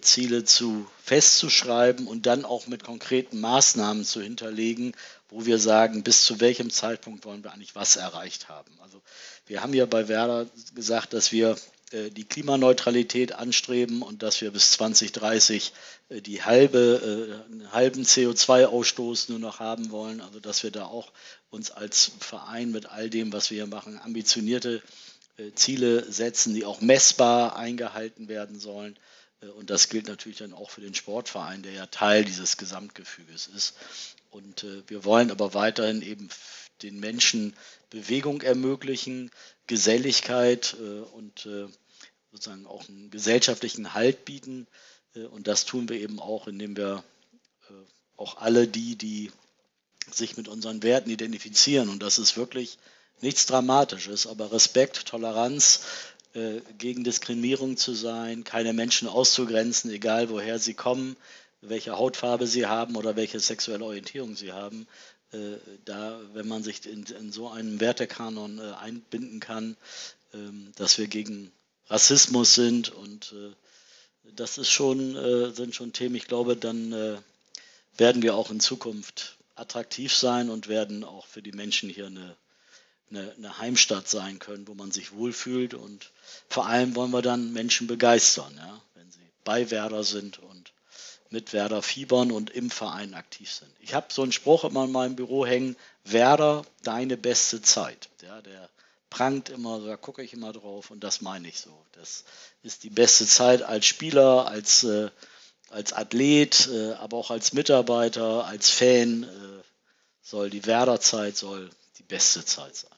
[0.00, 4.94] Ziele zu festzuschreiben und dann auch mit konkreten Maßnahmen zu hinterlegen,
[5.30, 8.70] wo wir sagen, bis zu welchem Zeitpunkt wollen wir eigentlich was erreicht haben.
[8.82, 9.00] Also
[9.46, 11.56] wir haben ja bei Werder gesagt, dass wir
[11.92, 15.72] äh, die Klimaneutralität anstreben und dass wir bis 2030
[16.08, 20.20] äh, die halbe, äh, halben CO2-Ausstoß nur noch haben wollen.
[20.20, 21.12] Also dass wir da auch
[21.50, 24.82] uns als Verein mit all dem, was wir hier machen, ambitionierte
[25.54, 28.98] Ziele setzen, die auch messbar eingehalten werden sollen.
[29.50, 33.74] Und das gilt natürlich dann auch für den Sportverein, der ja Teil dieses Gesamtgefüges ist.
[34.30, 36.28] Und äh, wir wollen aber weiterhin eben
[36.82, 37.54] den Menschen
[37.90, 39.30] Bewegung ermöglichen,
[39.66, 41.66] Geselligkeit äh, und äh,
[42.30, 44.66] sozusagen auch einen gesellschaftlichen Halt bieten.
[45.14, 47.04] Äh, und das tun wir eben auch, indem wir
[47.68, 47.72] äh,
[48.16, 49.30] auch alle die, die
[50.10, 52.78] sich mit unseren Werten identifizieren, und das ist wirklich
[53.20, 56.11] nichts Dramatisches, aber Respekt, Toleranz, äh,
[56.78, 61.16] gegen Diskriminierung zu sein, keine Menschen auszugrenzen, egal woher sie kommen,
[61.60, 64.86] welche Hautfarbe sie haben oder welche sexuelle Orientierung sie haben.
[65.32, 69.76] Äh, da, wenn man sich in, in so einen Wertekanon äh, einbinden kann,
[70.34, 71.50] ähm, dass wir gegen
[71.86, 73.52] Rassismus sind und äh,
[74.36, 77.16] das ist schon, äh, sind schon Themen, ich glaube, dann äh,
[77.96, 82.36] werden wir auch in Zukunft attraktiv sein und werden auch für die Menschen hier eine,
[83.12, 86.10] eine, eine Heimstatt sein können, wo man sich wohlfühlt und
[86.48, 90.72] vor allem wollen wir dann Menschen begeistern, ja, wenn sie bei Werder sind und
[91.30, 93.70] mit Werder fiebern und im Verein aktiv sind.
[93.80, 98.10] Ich habe so einen Spruch immer in meinem Büro hängen, Werder, deine beste Zeit.
[98.22, 98.68] Ja, der
[99.08, 101.70] prangt immer, da gucke ich immer drauf und das meine ich so.
[101.92, 102.24] Das
[102.62, 105.10] ist die beste Zeit als Spieler, als, äh,
[105.70, 109.62] als Athlet, äh, aber auch als Mitarbeiter, als Fan äh,
[110.22, 112.91] soll die Werder-Zeit soll die beste Zeit sein.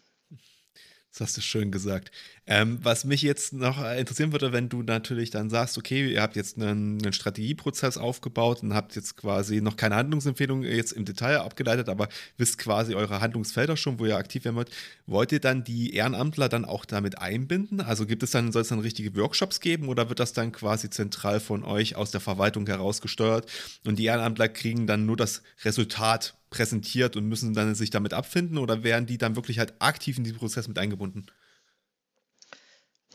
[1.15, 2.11] Das hast du schön gesagt.
[2.45, 6.35] Ähm, was mich jetzt noch interessieren würde, wenn du natürlich dann sagst, okay, ihr habt
[6.35, 11.39] jetzt einen, einen, Strategieprozess aufgebaut und habt jetzt quasi noch keine Handlungsempfehlung jetzt im Detail
[11.39, 14.71] abgeleitet, aber wisst quasi eure Handlungsfelder schon, wo ihr aktiv werden wollt.
[15.07, 17.81] Wollt ihr dann die Ehrenamtler dann auch damit einbinden?
[17.81, 20.91] Also gibt es dann, soll es dann richtige Workshops geben oder wird das dann quasi
[20.91, 23.49] zentral von euch aus der Verwaltung heraus gesteuert
[23.87, 28.59] und die Ehrenamtler kriegen dann nur das Resultat präsentiert und müssen dann sich damit abfinden
[28.59, 31.27] oder werden die dann wirklich halt aktiv in diesen Prozess mit eingebunden?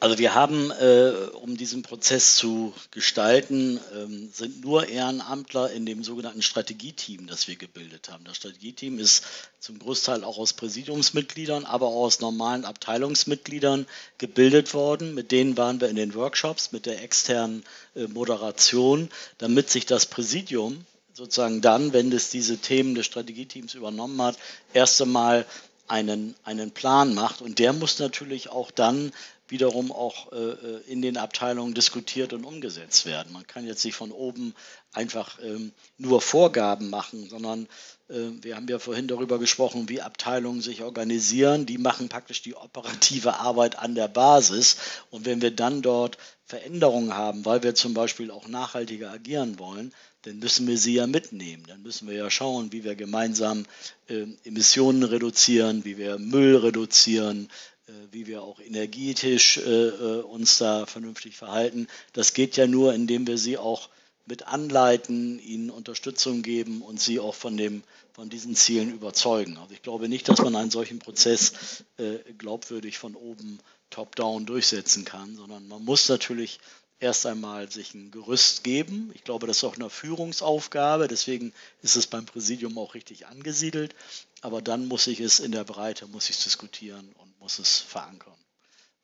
[0.01, 1.11] Also wir haben, äh,
[1.41, 7.57] um diesen Prozess zu gestalten, ähm, sind nur Ehrenamtler in dem sogenannten Strategieteam, das wir
[7.57, 8.23] gebildet haben.
[8.23, 9.25] Das Strategieteam ist
[9.59, 13.87] zum Großteil auch aus Präsidiumsmitgliedern, aber auch aus normalen Abteilungsmitgliedern
[14.17, 15.15] gebildet worden.
[15.15, 17.65] Mit denen waren wir in den Workshops mit der externen
[17.95, 24.21] äh, Moderation, damit sich das Präsidium sozusagen dann, wenn es diese Themen des Strategieteams übernommen
[24.21, 24.37] hat,
[24.73, 25.45] erst einmal
[25.87, 27.41] einen, einen Plan macht.
[27.41, 29.11] Und der muss natürlich auch dann
[29.49, 33.33] wiederum auch äh, in den Abteilungen diskutiert und umgesetzt werden.
[33.33, 34.53] Man kann jetzt nicht von oben
[34.93, 37.67] einfach ähm, nur Vorgaben machen, sondern
[38.09, 41.65] äh, wir haben ja vorhin darüber gesprochen, wie Abteilungen sich organisieren.
[41.65, 44.77] Die machen praktisch die operative Arbeit an der Basis.
[45.09, 46.17] Und wenn wir dann dort
[46.49, 49.93] Veränderungen haben, weil wir zum Beispiel auch nachhaltiger agieren wollen,
[50.23, 51.63] dann müssen wir sie ja mitnehmen.
[51.67, 53.67] Dann müssen wir ja schauen, wie wir gemeinsam
[54.07, 57.49] äh, Emissionen reduzieren, wie wir Müll reduzieren,
[57.87, 61.87] äh, wie wir auch energetisch äh, äh, uns da vernünftig verhalten.
[62.13, 63.87] Das geht ja nur, indem wir sie auch
[64.25, 69.57] mit anleiten, ihnen Unterstützung geben und sie auch von, dem, von diesen Zielen überzeugen.
[69.57, 73.59] Also ich glaube nicht, dass man einen solchen Prozess äh, glaubwürdig von oben
[73.89, 76.59] top-down durchsetzen kann, sondern man muss natürlich
[76.99, 79.11] erst einmal sich ein Gerüst geben.
[79.13, 83.95] Ich glaube, das ist auch eine Führungsaufgabe, deswegen ist es beim Präsidium auch richtig angesiedelt.
[84.41, 87.79] Aber dann muss ich es in der Breite, muss ich es diskutieren und muss es
[87.79, 88.33] verankern.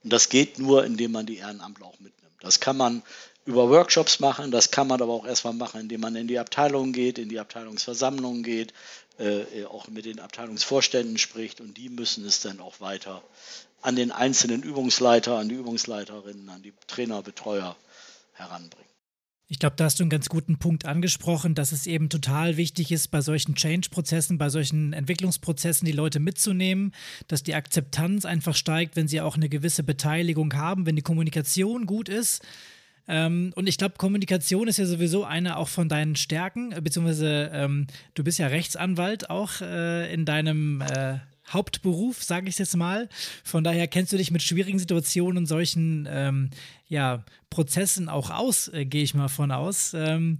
[0.03, 2.35] Und das geht nur, indem man die Ehrenamtler auch mitnimmt.
[2.41, 3.01] Das kann man
[3.45, 4.51] über Workshops machen.
[4.51, 7.39] Das kann man aber auch erstmal machen, indem man in die Abteilung geht, in die
[7.39, 8.73] Abteilungsversammlungen geht,
[9.17, 13.23] äh, auch mit den Abteilungsvorständen spricht und die müssen es dann auch weiter
[13.81, 17.75] an den einzelnen Übungsleiter, an die Übungsleiterinnen, an die Trainer, Betreuer
[18.33, 18.85] heranbringen.
[19.47, 22.91] Ich glaube, da hast du einen ganz guten Punkt angesprochen, dass es eben total wichtig
[22.91, 26.95] ist, bei solchen Change-Prozessen, bei solchen Entwicklungsprozessen die Leute mitzunehmen,
[27.27, 31.85] dass die Akzeptanz einfach steigt, wenn sie auch eine gewisse Beteiligung haben, wenn die Kommunikation
[31.85, 32.41] gut ist.
[33.07, 37.87] Ähm, und ich glaube, Kommunikation ist ja sowieso eine auch von deinen Stärken, beziehungsweise ähm,
[38.13, 43.07] du bist ja Rechtsanwalt auch äh, in deinem äh, Hauptberuf, sage ich jetzt mal.
[43.43, 46.49] Von daher kennst du dich mit schwierigen Situationen und solchen ähm,
[46.87, 49.93] ja, Prozessen auch aus, äh, gehe ich mal von aus.
[49.93, 50.39] Ähm,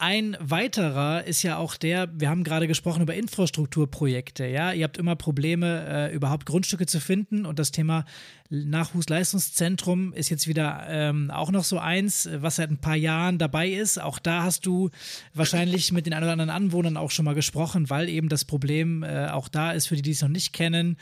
[0.00, 4.96] ein weiterer ist ja auch der, wir haben gerade gesprochen über Infrastrukturprojekte, ja, ihr habt
[4.96, 8.06] immer Probleme, äh, überhaupt Grundstücke zu finden und das Thema
[8.48, 13.68] Nachwuchsleistungszentrum ist jetzt wieder ähm, auch noch so eins, was seit ein paar Jahren dabei
[13.68, 14.00] ist.
[14.00, 14.88] Auch da hast du
[15.34, 19.02] wahrscheinlich mit den ein oder anderen Anwohnern auch schon mal gesprochen, weil eben das Problem
[19.02, 20.96] äh, auch da ist, für die, die es noch nicht kennen.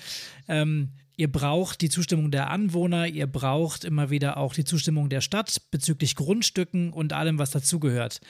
[0.49, 5.21] Ähm, Ihr braucht die Zustimmung der Anwohner, ihr braucht immer wieder auch die Zustimmung der
[5.21, 8.21] Stadt bezüglich Grundstücken und allem, was dazugehört.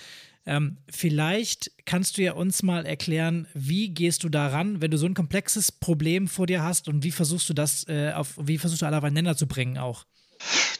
[0.49, 5.05] Ähm, vielleicht kannst du ja uns mal erklären, wie gehst du daran, wenn du so
[5.05, 8.81] ein komplexes Problem vor dir hast und wie versuchst du das äh, auf, wie versuchst
[8.81, 10.07] du alle aufeinander zu bringen auch?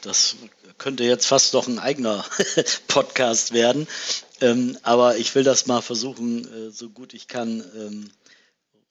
[0.01, 0.37] Das
[0.79, 2.25] könnte jetzt fast noch ein eigener
[2.87, 3.87] Podcast werden,
[4.41, 8.09] ähm, aber ich will das mal versuchen, äh, so gut ich kann, ähm,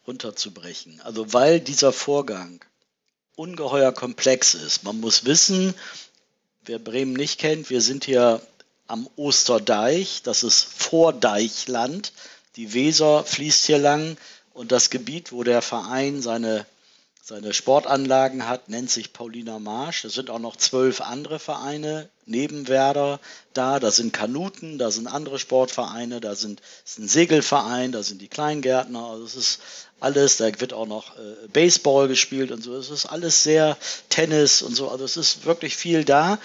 [0.06, 1.00] runterzubrechen.
[1.00, 2.60] Also weil dieser Vorgang
[3.34, 4.84] ungeheuer komplex ist.
[4.84, 5.74] Man muss wissen,
[6.64, 8.40] wer Bremen nicht kennt, wir sind hier
[8.88, 12.12] am Osterdeich, das ist Vordeichland.
[12.56, 14.16] Die Weser fließt hier lang
[14.54, 16.66] und das Gebiet, wo der Verein seine,
[17.22, 20.04] seine Sportanlagen hat, nennt sich Paulina Marsch.
[20.04, 23.20] Es sind auch noch zwölf andere Vereine neben Werder
[23.52, 23.78] da.
[23.78, 28.28] Da sind Kanuten, da sind andere Sportvereine, da sind, ist ein Segelverein, da sind die
[28.28, 29.04] Kleingärtner.
[29.04, 29.60] Also es ist
[30.00, 32.74] alles, da wird auch noch äh, Baseball gespielt und so.
[32.74, 33.76] Es ist alles sehr
[34.08, 34.88] Tennis und so.
[34.88, 36.38] Also es ist wirklich viel da.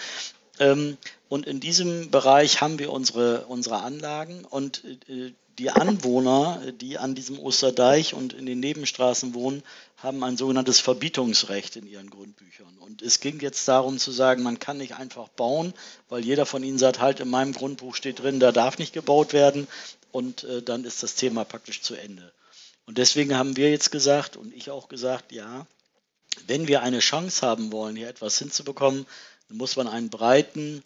[0.60, 0.98] Ähm,
[1.30, 7.16] und in diesem Bereich haben wir unsere, unsere Anlagen und äh, die Anwohner, die an
[7.16, 9.64] diesem Osterdeich und in den Nebenstraßen wohnen,
[9.98, 12.78] haben ein sogenanntes Verbietungsrecht in ihren Grundbüchern.
[12.80, 15.74] Und es ging jetzt darum zu sagen, man kann nicht einfach bauen,
[16.10, 19.34] weil jeder von ihnen sagt, halt in meinem Grundbuch steht drin, da darf nicht gebaut
[19.34, 19.68] werden
[20.12, 22.34] und äh, dann ist das Thema praktisch zu Ende.
[22.86, 25.66] Und deswegen haben wir jetzt gesagt und ich auch gesagt, ja,
[26.48, 29.06] wenn wir eine Chance haben wollen, hier etwas hinzubekommen,
[29.48, 30.84] dann muss man einen breiten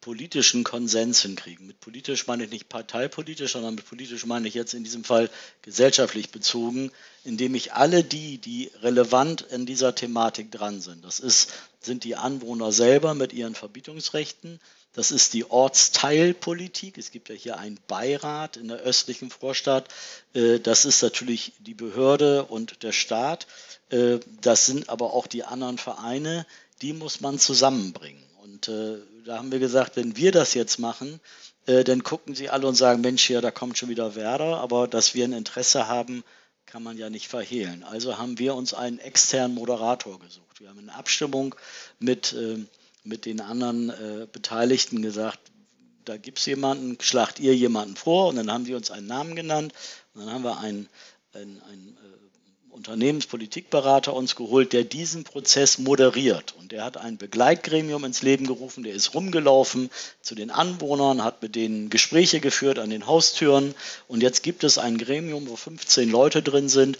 [0.00, 1.66] politischen Konsens hinkriegen.
[1.66, 5.28] Mit politisch meine ich nicht parteipolitisch, sondern mit politisch meine ich jetzt in diesem Fall
[5.62, 6.90] gesellschaftlich bezogen,
[7.24, 12.16] indem ich alle die, die relevant in dieser Thematik dran sind, das ist, sind die
[12.16, 14.58] Anwohner selber mit ihren Verbietungsrechten,
[14.92, 16.98] das ist die Ortsteilpolitik.
[16.98, 19.86] Es gibt ja hier einen Beirat in der östlichen Vorstadt.
[20.34, 23.46] Äh, das ist natürlich die Behörde und der Staat.
[23.90, 26.44] Äh, das sind aber auch die anderen Vereine.
[26.82, 28.22] Die muss man zusammenbringen.
[28.42, 31.20] Und äh, da haben wir gesagt, wenn wir das jetzt machen,
[31.66, 34.88] äh, dann gucken sie alle und sagen, Mensch, hier, da kommt schon wieder Werder, aber
[34.88, 36.24] dass wir ein Interesse haben,
[36.66, 37.82] kann man ja nicht verhehlen.
[37.82, 40.60] Also haben wir uns einen externen Moderator gesucht.
[40.60, 41.54] Wir haben in Abstimmung
[41.98, 42.58] mit, äh,
[43.04, 45.40] mit den anderen äh, Beteiligten gesagt,
[46.04, 49.36] da gibt es jemanden, schlagt ihr jemanden vor und dann haben die uns einen Namen
[49.36, 49.72] genannt
[50.14, 50.88] und dann haben wir einen,
[51.32, 52.29] einen, einen äh,
[52.70, 56.54] Unternehmenspolitikberater uns geholt, der diesen Prozess moderiert.
[56.58, 59.90] Und der hat ein Begleitgremium ins Leben gerufen, der ist rumgelaufen
[60.22, 63.74] zu den Anwohnern, hat mit denen Gespräche geführt an den Haustüren.
[64.08, 66.98] Und jetzt gibt es ein Gremium, wo 15 Leute drin sind,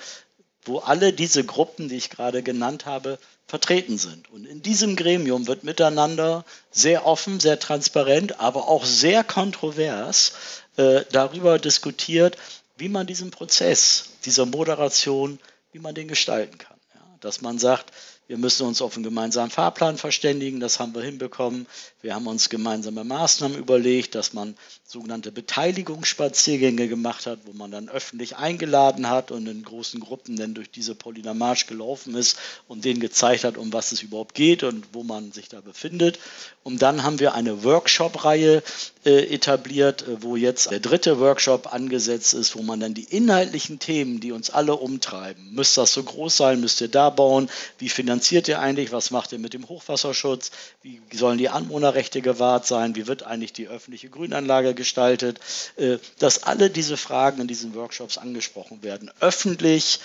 [0.65, 4.31] wo alle diese Gruppen, die ich gerade genannt habe, vertreten sind.
[4.31, 10.33] Und in diesem Gremium wird miteinander sehr offen, sehr transparent, aber auch sehr kontrovers
[10.77, 12.37] äh, darüber diskutiert,
[12.77, 15.39] wie man diesen Prozess dieser Moderation
[15.73, 16.77] wie man den gestalten kann.
[16.95, 17.93] Ja, dass man sagt,
[18.27, 21.67] wir müssen uns auf einen gemeinsamen Fahrplan verständigen, das haben wir hinbekommen.
[22.01, 24.57] Wir haben uns gemeinsame Maßnahmen überlegt, dass man
[24.91, 30.55] sogenannte Beteiligungsspaziergänge gemacht hat, wo man dann öffentlich eingeladen hat und in großen Gruppen dann
[30.55, 32.37] durch diese Paulina Marsch gelaufen ist
[32.67, 36.19] und denen gezeigt hat, um was es überhaupt geht und wo man sich da befindet.
[36.65, 38.63] Und dann haben wir eine Workshop-Reihe
[39.05, 43.79] äh, etabliert, äh, wo jetzt der dritte Workshop angesetzt ist, wo man dann die inhaltlichen
[43.79, 47.89] Themen, die uns alle umtreiben, müsste das so groß sein, müsst ihr da bauen, wie
[47.89, 48.93] finanziert ihr eigentlich?
[48.93, 50.51] Was macht ihr mit dem Hochwasserschutz?
[50.83, 52.97] Wie sollen die Anwohnerrechte gewahrt sein?
[52.97, 55.39] Wie wird eigentlich die öffentliche Grünanlage gestaltet?
[55.77, 59.11] Äh, dass alle diese Fragen in diesen Workshops angesprochen werden.
[59.21, 60.01] Öffentlich,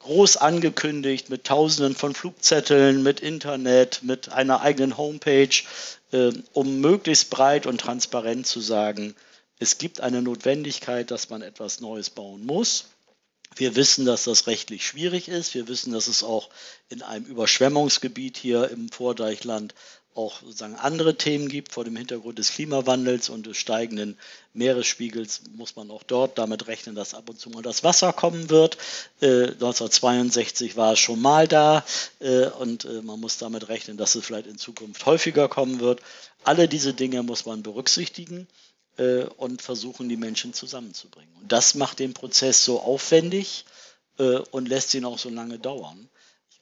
[0.00, 5.62] groß angekündigt mit Tausenden von Flugzetteln, mit Internet, mit einer eigenen Homepage,
[6.12, 9.14] äh, um möglichst breit und transparent zu sagen,
[9.58, 12.86] es gibt eine Notwendigkeit, dass man etwas Neues bauen muss.
[13.54, 15.54] Wir wissen, dass das rechtlich schwierig ist.
[15.54, 16.50] Wir wissen, dass es auch
[16.90, 19.74] in einem Überschwemmungsgebiet hier im Vordeichland
[20.16, 21.72] auch sozusagen andere Themen gibt.
[21.72, 24.16] Vor dem Hintergrund des Klimawandels und des steigenden
[24.54, 28.50] Meeresspiegels muss man auch dort damit rechnen, dass ab und zu mal das Wasser kommen
[28.50, 28.78] wird.
[29.20, 31.84] Äh, 1962 war es schon mal da
[32.20, 36.00] äh, und äh, man muss damit rechnen, dass es vielleicht in Zukunft häufiger kommen wird.
[36.44, 38.46] Alle diese Dinge muss man berücksichtigen
[38.98, 41.34] äh, und versuchen, die Menschen zusammenzubringen.
[41.40, 43.64] Und das macht den Prozess so aufwendig
[44.18, 46.08] äh, und lässt ihn auch so lange dauern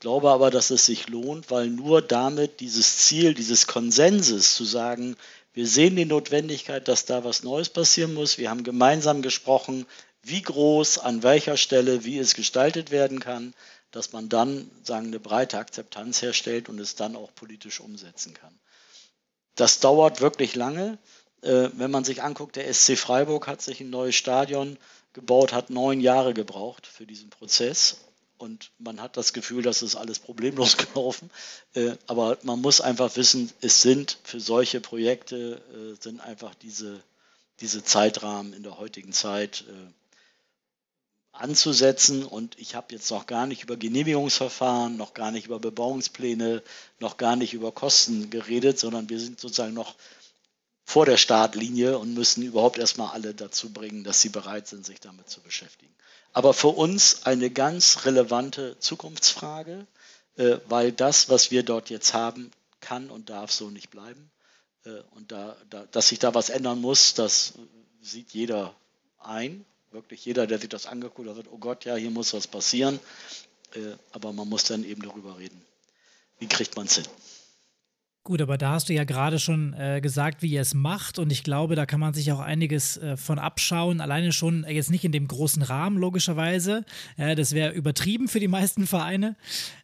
[0.04, 5.16] glaube aber, dass es sich lohnt, weil nur damit dieses Ziel, dieses Konsenses zu sagen,
[5.54, 8.36] wir sehen die Notwendigkeit, dass da was Neues passieren muss.
[8.36, 9.86] Wir haben gemeinsam gesprochen,
[10.22, 13.54] wie groß, an welcher Stelle, wie es gestaltet werden kann,
[13.92, 18.54] dass man dann sagen, eine breite Akzeptanz herstellt und es dann auch politisch umsetzen kann.
[19.54, 20.98] Das dauert wirklich lange.
[21.40, 24.76] Äh, wenn man sich anguckt, der SC Freiburg hat sich ein neues Stadion
[25.14, 27.96] gebaut, hat neun Jahre gebraucht für diesen Prozess
[28.38, 31.30] und man hat das Gefühl, dass es alles problemlos gelaufen.
[31.74, 37.00] Äh, aber man muss einfach wissen, es sind für solche Projekte äh, sind einfach diese,
[37.60, 39.92] diese Zeitrahmen in der heutigen Zeit äh,
[41.32, 42.24] anzusetzen.
[42.24, 46.62] Und ich habe jetzt noch gar nicht über Genehmigungsverfahren, noch gar nicht über Bebauungspläne,
[46.98, 49.94] noch gar nicht über Kosten geredet, sondern wir sind sozusagen noch
[50.84, 55.00] vor der Startlinie und müssen überhaupt erstmal alle dazu bringen, dass sie bereit sind, sich
[55.00, 55.93] damit zu beschäftigen
[56.34, 59.86] aber für uns eine ganz relevante Zukunftsfrage,
[60.36, 64.30] äh, weil das, was wir dort jetzt haben, kann und darf so nicht bleiben.
[64.84, 67.54] Äh, und da, da, dass sich da was ändern muss, das
[68.02, 68.74] sieht jeder
[69.20, 69.64] ein.
[69.92, 72.98] Wirklich jeder, der sich das angeguckt hat, oh Gott, ja, hier muss was passieren.
[73.74, 75.64] Äh, aber man muss dann eben darüber reden.
[76.40, 77.06] Wie kriegt man es hin?
[78.24, 81.30] Gut, aber da hast du ja gerade schon äh, gesagt, wie ihr es macht und
[81.30, 84.00] ich glaube, da kann man sich auch einiges äh, von abschauen.
[84.00, 86.86] Alleine schon äh, jetzt nicht in dem großen Rahmen logischerweise.
[87.18, 89.36] das wäre übertrieben für die meisten Vereine.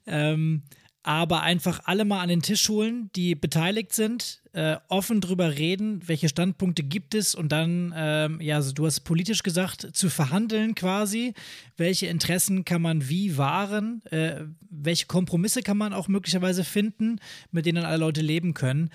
[0.07, 0.63] Ähm,
[1.03, 6.03] aber einfach alle mal an den Tisch holen, die beteiligt sind, äh, offen drüber reden,
[6.07, 10.75] welche Standpunkte gibt es und dann, ähm, ja, also du hast politisch gesagt, zu verhandeln
[10.75, 11.35] quasi,
[11.77, 17.21] welche Interessen kann man wie wahren, äh, welche Kompromisse kann man auch möglicherweise finden,
[17.53, 18.91] mit denen alle Leute leben können.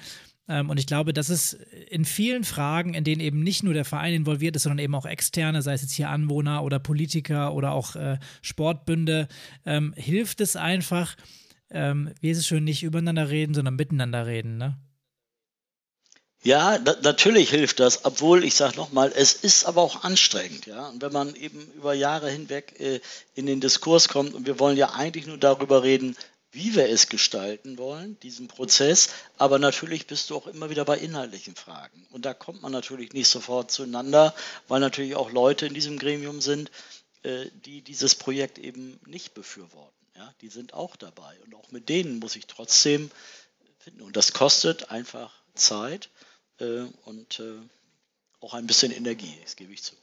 [0.47, 1.53] Ähm, und ich glaube, dass es
[1.89, 5.05] in vielen Fragen, in denen eben nicht nur der Verein involviert ist, sondern eben auch
[5.05, 9.27] externe, sei es jetzt hier Anwohner oder Politiker oder auch äh, Sportbünde,
[9.65, 11.15] ähm, hilft es einfach,
[11.71, 14.77] ähm, wie ist es schön, nicht übereinander reden, sondern miteinander reden, ne?
[16.45, 20.89] Ja, na, natürlich hilft das, obwohl ich sage nochmal, es ist aber auch anstrengend, ja.
[20.89, 22.99] Und wenn man eben über Jahre hinweg äh,
[23.33, 26.15] in den Diskurs kommt und wir wollen ja eigentlich nur darüber reden,
[26.51, 30.99] wie wir es gestalten wollen, diesen Prozess, aber natürlich bist du auch immer wieder bei
[30.99, 32.05] inhaltlichen Fragen.
[32.11, 34.35] Und da kommt man natürlich nicht sofort zueinander,
[34.67, 36.69] weil natürlich auch Leute in diesem Gremium sind,
[37.23, 40.05] äh, die dieses Projekt eben nicht befürworten.
[40.15, 41.35] Ja, die sind auch dabei.
[41.43, 43.09] Und auch mit denen muss ich trotzdem
[43.79, 44.03] finden.
[44.03, 46.11] Und das kostet einfach Zeit
[46.59, 47.59] und äh,
[48.39, 49.95] auch ein bisschen Energie, das gebe ich zu.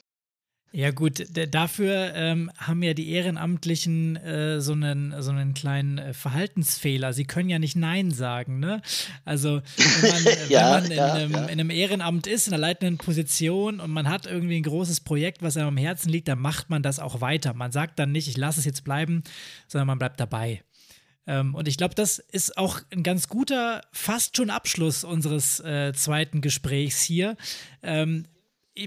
[0.75, 6.15] Ja gut, dafür ähm, haben ja die Ehrenamtlichen äh, so, einen, so einen kleinen äh,
[6.15, 7.13] Verhaltensfehler.
[7.13, 8.59] Sie können ja nicht Nein sagen.
[8.59, 8.81] Ne?
[9.27, 11.45] Also wenn man, äh, ja, wenn man in, ja, einem, ja.
[11.45, 15.43] in, einem, Ehrenamt ist, in einer leitenden Position und man hat irgendwie ein großes Projekt,
[15.43, 17.53] was einem am Herzen liegt, dann macht man das auch weiter.
[17.53, 19.25] Man sagt dann nicht, ich lasse es jetzt bleiben,
[19.69, 20.63] sondern man bleibt dabei.
[21.27, 25.93] Ähm, und ich glaube, das ist auch ein ganz guter, fast schon Abschluss unseres äh,
[25.93, 27.37] zweiten Gesprächs hier.
[27.83, 28.27] Ähm,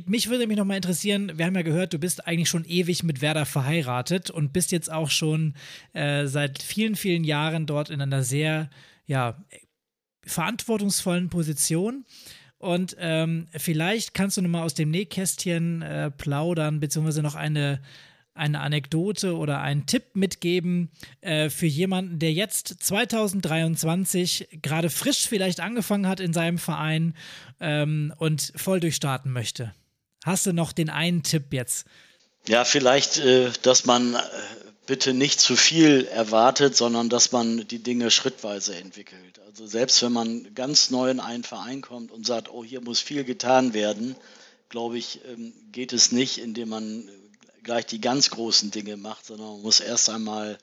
[0.05, 3.03] mich würde mich noch mal interessieren, wir haben ja gehört, du bist eigentlich schon ewig
[3.03, 5.53] mit Werder verheiratet und bist jetzt auch schon
[5.93, 8.69] äh, seit vielen, vielen Jahren dort in einer sehr,
[9.05, 9.43] ja,
[10.25, 12.05] verantwortungsvollen Position.
[12.57, 17.79] Und ähm, vielleicht kannst du noch mal aus dem Nähkästchen äh, plaudern, beziehungsweise noch eine,
[18.35, 25.61] eine Anekdote oder einen Tipp mitgeben äh, für jemanden, der jetzt 2023 gerade frisch vielleicht
[25.61, 27.15] angefangen hat in seinem Verein
[27.59, 29.73] ähm, und voll durchstarten möchte?
[30.23, 31.87] Hast du noch den einen Tipp jetzt?
[32.47, 34.19] Ja, vielleicht, äh, dass man äh,
[34.85, 39.39] bitte nicht zu viel erwartet, sondern dass man die Dinge schrittweise entwickelt.
[39.47, 42.99] Also selbst wenn man ganz neu in einen Verein kommt und sagt, oh, hier muss
[42.99, 44.15] viel getan werden,
[44.69, 47.09] glaube ich, ähm, geht es nicht, indem man
[47.65, 50.57] gleich die ganz großen Dinge macht, sondern man muss erst einmal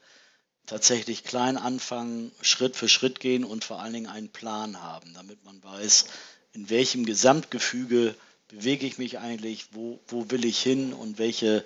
[0.65, 5.45] tatsächlich klein anfangen, Schritt für Schritt gehen und vor allen Dingen einen Plan haben, damit
[5.45, 6.07] man weiß,
[6.55, 8.15] in welchem Gesamtgefüge
[8.49, 11.65] bewege ich mich eigentlich, wo, wo will ich hin und welche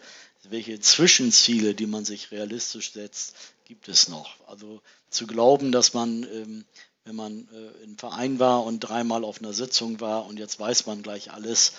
[0.51, 3.34] welche Zwischenziele, die man sich realistisch setzt,
[3.64, 4.37] gibt es noch.
[4.47, 4.80] Also
[5.11, 6.64] zu glauben, dass man, ähm,
[7.05, 10.87] wenn man äh, im Verein war und dreimal auf einer Sitzung war und jetzt weiß
[10.87, 11.72] man gleich alles,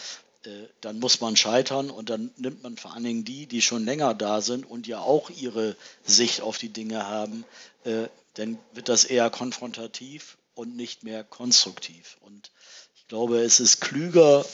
[0.82, 4.14] dann muss man scheitern und dann nimmt man vor allen Dingen die, die schon länger
[4.14, 5.76] da sind und ja auch ihre
[6.06, 7.44] Sicht auf die Dinge haben,
[7.84, 12.18] äh, dann wird das eher konfrontativ und nicht mehr konstruktiv.
[12.22, 12.52] Und
[12.96, 14.46] ich glaube, es ist klüger,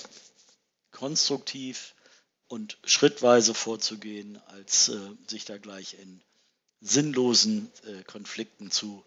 [0.92, 1.94] konstruktiv
[2.48, 6.22] und schrittweise vorzugehen, als äh, sich da gleich in
[6.82, 9.04] sinnlosen äh, Konflikten zu,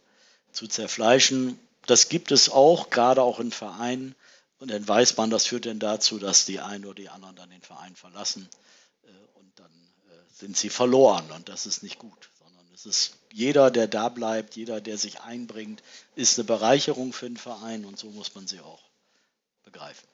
[0.52, 1.58] zu zerfleischen.
[1.86, 4.14] Das gibt es auch, gerade auch in Vereinen.
[4.58, 7.50] Und dann weiß man, das führt dann dazu, dass die einen oder die anderen dann
[7.50, 8.48] den Verein verlassen
[9.02, 13.16] äh, und dann äh, sind sie verloren und das ist nicht gut, sondern es ist
[13.32, 15.82] jeder, der da bleibt, jeder, der sich einbringt,
[16.14, 18.82] ist eine Bereicherung für den Verein und so muss man sie auch
[19.62, 20.08] begreifen.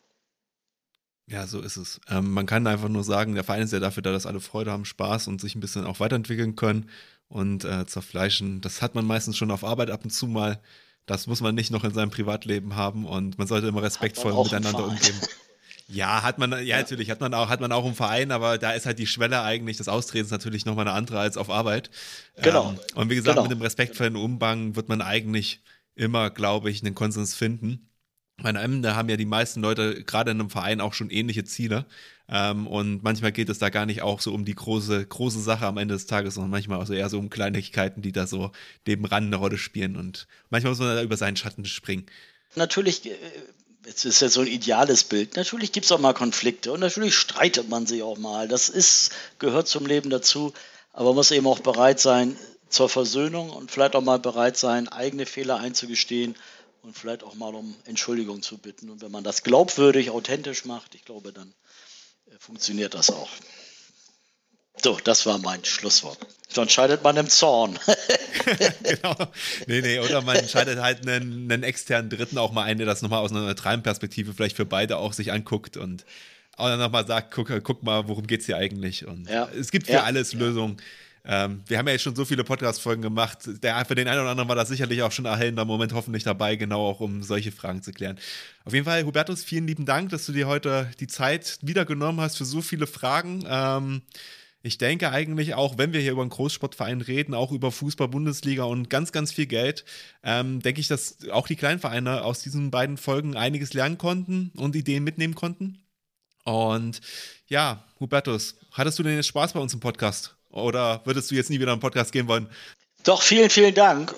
[1.28, 2.01] Ja, so ist es.
[2.09, 4.72] Ähm, man kann einfach nur sagen, der Verein ist ja dafür da, dass alle Freude
[4.72, 6.90] haben, Spaß und sich ein bisschen auch weiterentwickeln können
[7.28, 8.61] und äh, zerfleischen.
[8.61, 10.61] Das hat man meistens schon auf Arbeit ab und zu mal.
[11.07, 14.86] Das muss man nicht noch in seinem Privatleben haben und man sollte immer respektvoll miteinander
[14.86, 15.20] umgehen.
[15.88, 18.57] Ja, hat man, ja, ja, natürlich, hat man auch, hat man auch im Verein, aber
[18.57, 21.90] da ist halt die Schwelle eigentlich des Austretens natürlich nochmal eine andere als auf Arbeit.
[22.40, 22.70] Genau.
[22.70, 23.42] Ähm, und wie gesagt, genau.
[23.42, 25.62] mit dem respektvollen Umgang wird man eigentlich
[25.94, 27.90] immer, glaube ich, einen Konsens finden.
[28.42, 31.86] Am Ende haben ja die meisten Leute gerade in einem Verein auch schon ähnliche Ziele.
[32.34, 35.66] Ähm, und manchmal geht es da gar nicht auch so um die große, große Sache
[35.66, 38.52] am Ende des Tages, sondern manchmal auch so eher so um Kleinigkeiten, die da so
[38.86, 39.96] nebenan eine Rolle spielen.
[39.96, 42.06] Und manchmal muss man da über seinen Schatten springen.
[42.54, 43.14] Natürlich, äh,
[43.84, 45.36] jetzt ist ja so ein ideales Bild.
[45.36, 48.48] Natürlich gibt es auch mal Konflikte und natürlich streitet man sich auch mal.
[48.48, 50.54] Das ist, gehört zum Leben dazu.
[50.94, 52.38] Aber man muss eben auch bereit sein
[52.70, 56.34] zur Versöhnung und vielleicht auch mal bereit sein, eigene Fehler einzugestehen
[56.82, 58.88] und vielleicht auch mal um Entschuldigung zu bitten.
[58.88, 61.52] Und wenn man das glaubwürdig, authentisch macht, ich glaube, dann
[62.38, 63.30] funktioniert das auch.
[64.82, 66.18] So, das war mein Schlusswort.
[66.48, 67.78] Sonst scheidet man im Zorn.
[68.82, 69.14] genau.
[69.66, 73.02] Nee, nee, oder man entscheidet halt einen, einen externen Dritten auch mal ein, der das
[73.02, 76.04] nochmal aus einer neutralen Perspektive vielleicht für beide auch sich anguckt und
[76.56, 79.06] auch dann nochmal sagt, guck, guck mal, worum geht es hier eigentlich?
[79.06, 79.48] Und ja.
[79.48, 80.02] es gibt für ja.
[80.02, 80.76] alles Lösungen.
[80.78, 80.84] Ja.
[81.24, 83.38] Ähm, wir haben ja jetzt schon so viele Podcast-Folgen gemacht.
[83.62, 86.24] Der, für den einen oder anderen war das sicherlich auch schon ein erhellender Moment hoffentlich
[86.24, 88.18] dabei, genau auch um solche Fragen zu klären.
[88.64, 92.20] Auf jeden Fall, Hubertus, vielen lieben Dank, dass du dir heute die Zeit wieder genommen
[92.20, 93.44] hast für so viele Fragen.
[93.46, 94.02] Ähm,
[94.64, 98.64] ich denke eigentlich auch, wenn wir hier über einen Großsportverein reden, auch über Fußball, Bundesliga
[98.64, 99.84] und ganz, ganz viel Geld,
[100.22, 104.76] ähm, denke ich, dass auch die Kleinvereine aus diesen beiden Folgen einiges lernen konnten und
[104.76, 105.78] Ideen mitnehmen konnten.
[106.44, 107.00] Und
[107.48, 110.36] ja, Hubertus, hattest du denn jetzt Spaß bei uns im Podcast?
[110.53, 112.48] Oder würdest du jetzt nie wieder einen Podcast gehen wollen?
[113.05, 114.14] Doch, vielen, vielen Dank.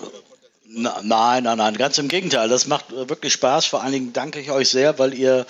[0.67, 2.49] Nein, nein, nein, ganz im Gegenteil.
[2.49, 3.65] Das macht wirklich Spaß.
[3.65, 5.45] Vor allen Dingen danke ich euch sehr, weil ihr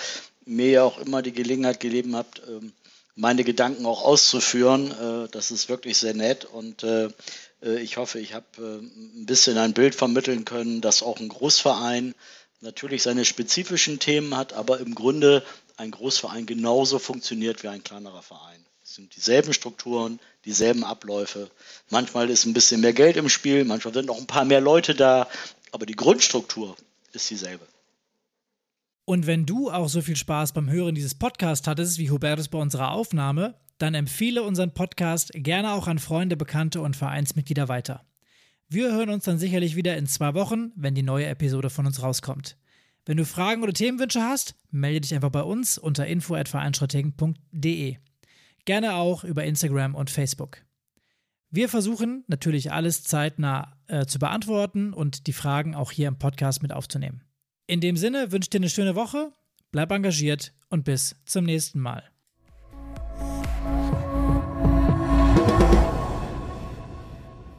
[0.45, 2.71] mir ja auch immer die Gelegenheit gegeben habt, ähm,
[3.15, 4.91] meine Gedanken auch auszuführen.
[4.91, 7.09] Äh, das ist wirklich sehr nett und äh,
[7.63, 12.13] äh, ich hoffe, ich habe ein bisschen ein Bild vermitteln können, dass auch ein Großverein
[12.61, 15.43] natürlich seine spezifischen Themen hat, aber im Grunde
[15.77, 18.64] ein Großverein genauso funktioniert wie ein kleinerer Verein.
[18.95, 21.51] Sind dieselben Strukturen, dieselben Abläufe.
[21.89, 24.95] Manchmal ist ein bisschen mehr Geld im Spiel, manchmal sind noch ein paar mehr Leute
[24.95, 25.27] da,
[25.73, 26.77] aber die Grundstruktur
[27.11, 27.67] ist dieselbe.
[29.03, 32.57] Und wenn du auch so viel Spaß beim Hören dieses Podcasts hattest, wie Hubertus bei
[32.57, 38.05] unserer Aufnahme, dann empfehle unseren Podcast gerne auch an Freunde, Bekannte und Vereinsmitglieder weiter.
[38.69, 42.01] Wir hören uns dann sicherlich wieder in zwei Wochen, wenn die neue Episode von uns
[42.01, 42.55] rauskommt.
[43.05, 47.97] Wenn du Fragen oder Themenwünsche hast, melde dich einfach bei uns unter info@vereinstrategen.de.
[48.65, 50.65] Gerne auch über Instagram und Facebook.
[51.49, 56.61] Wir versuchen natürlich alles zeitnah äh, zu beantworten und die Fragen auch hier im Podcast
[56.61, 57.23] mit aufzunehmen.
[57.67, 59.31] In dem Sinne wünsche ich dir eine schöne Woche,
[59.71, 62.03] bleib engagiert und bis zum nächsten Mal.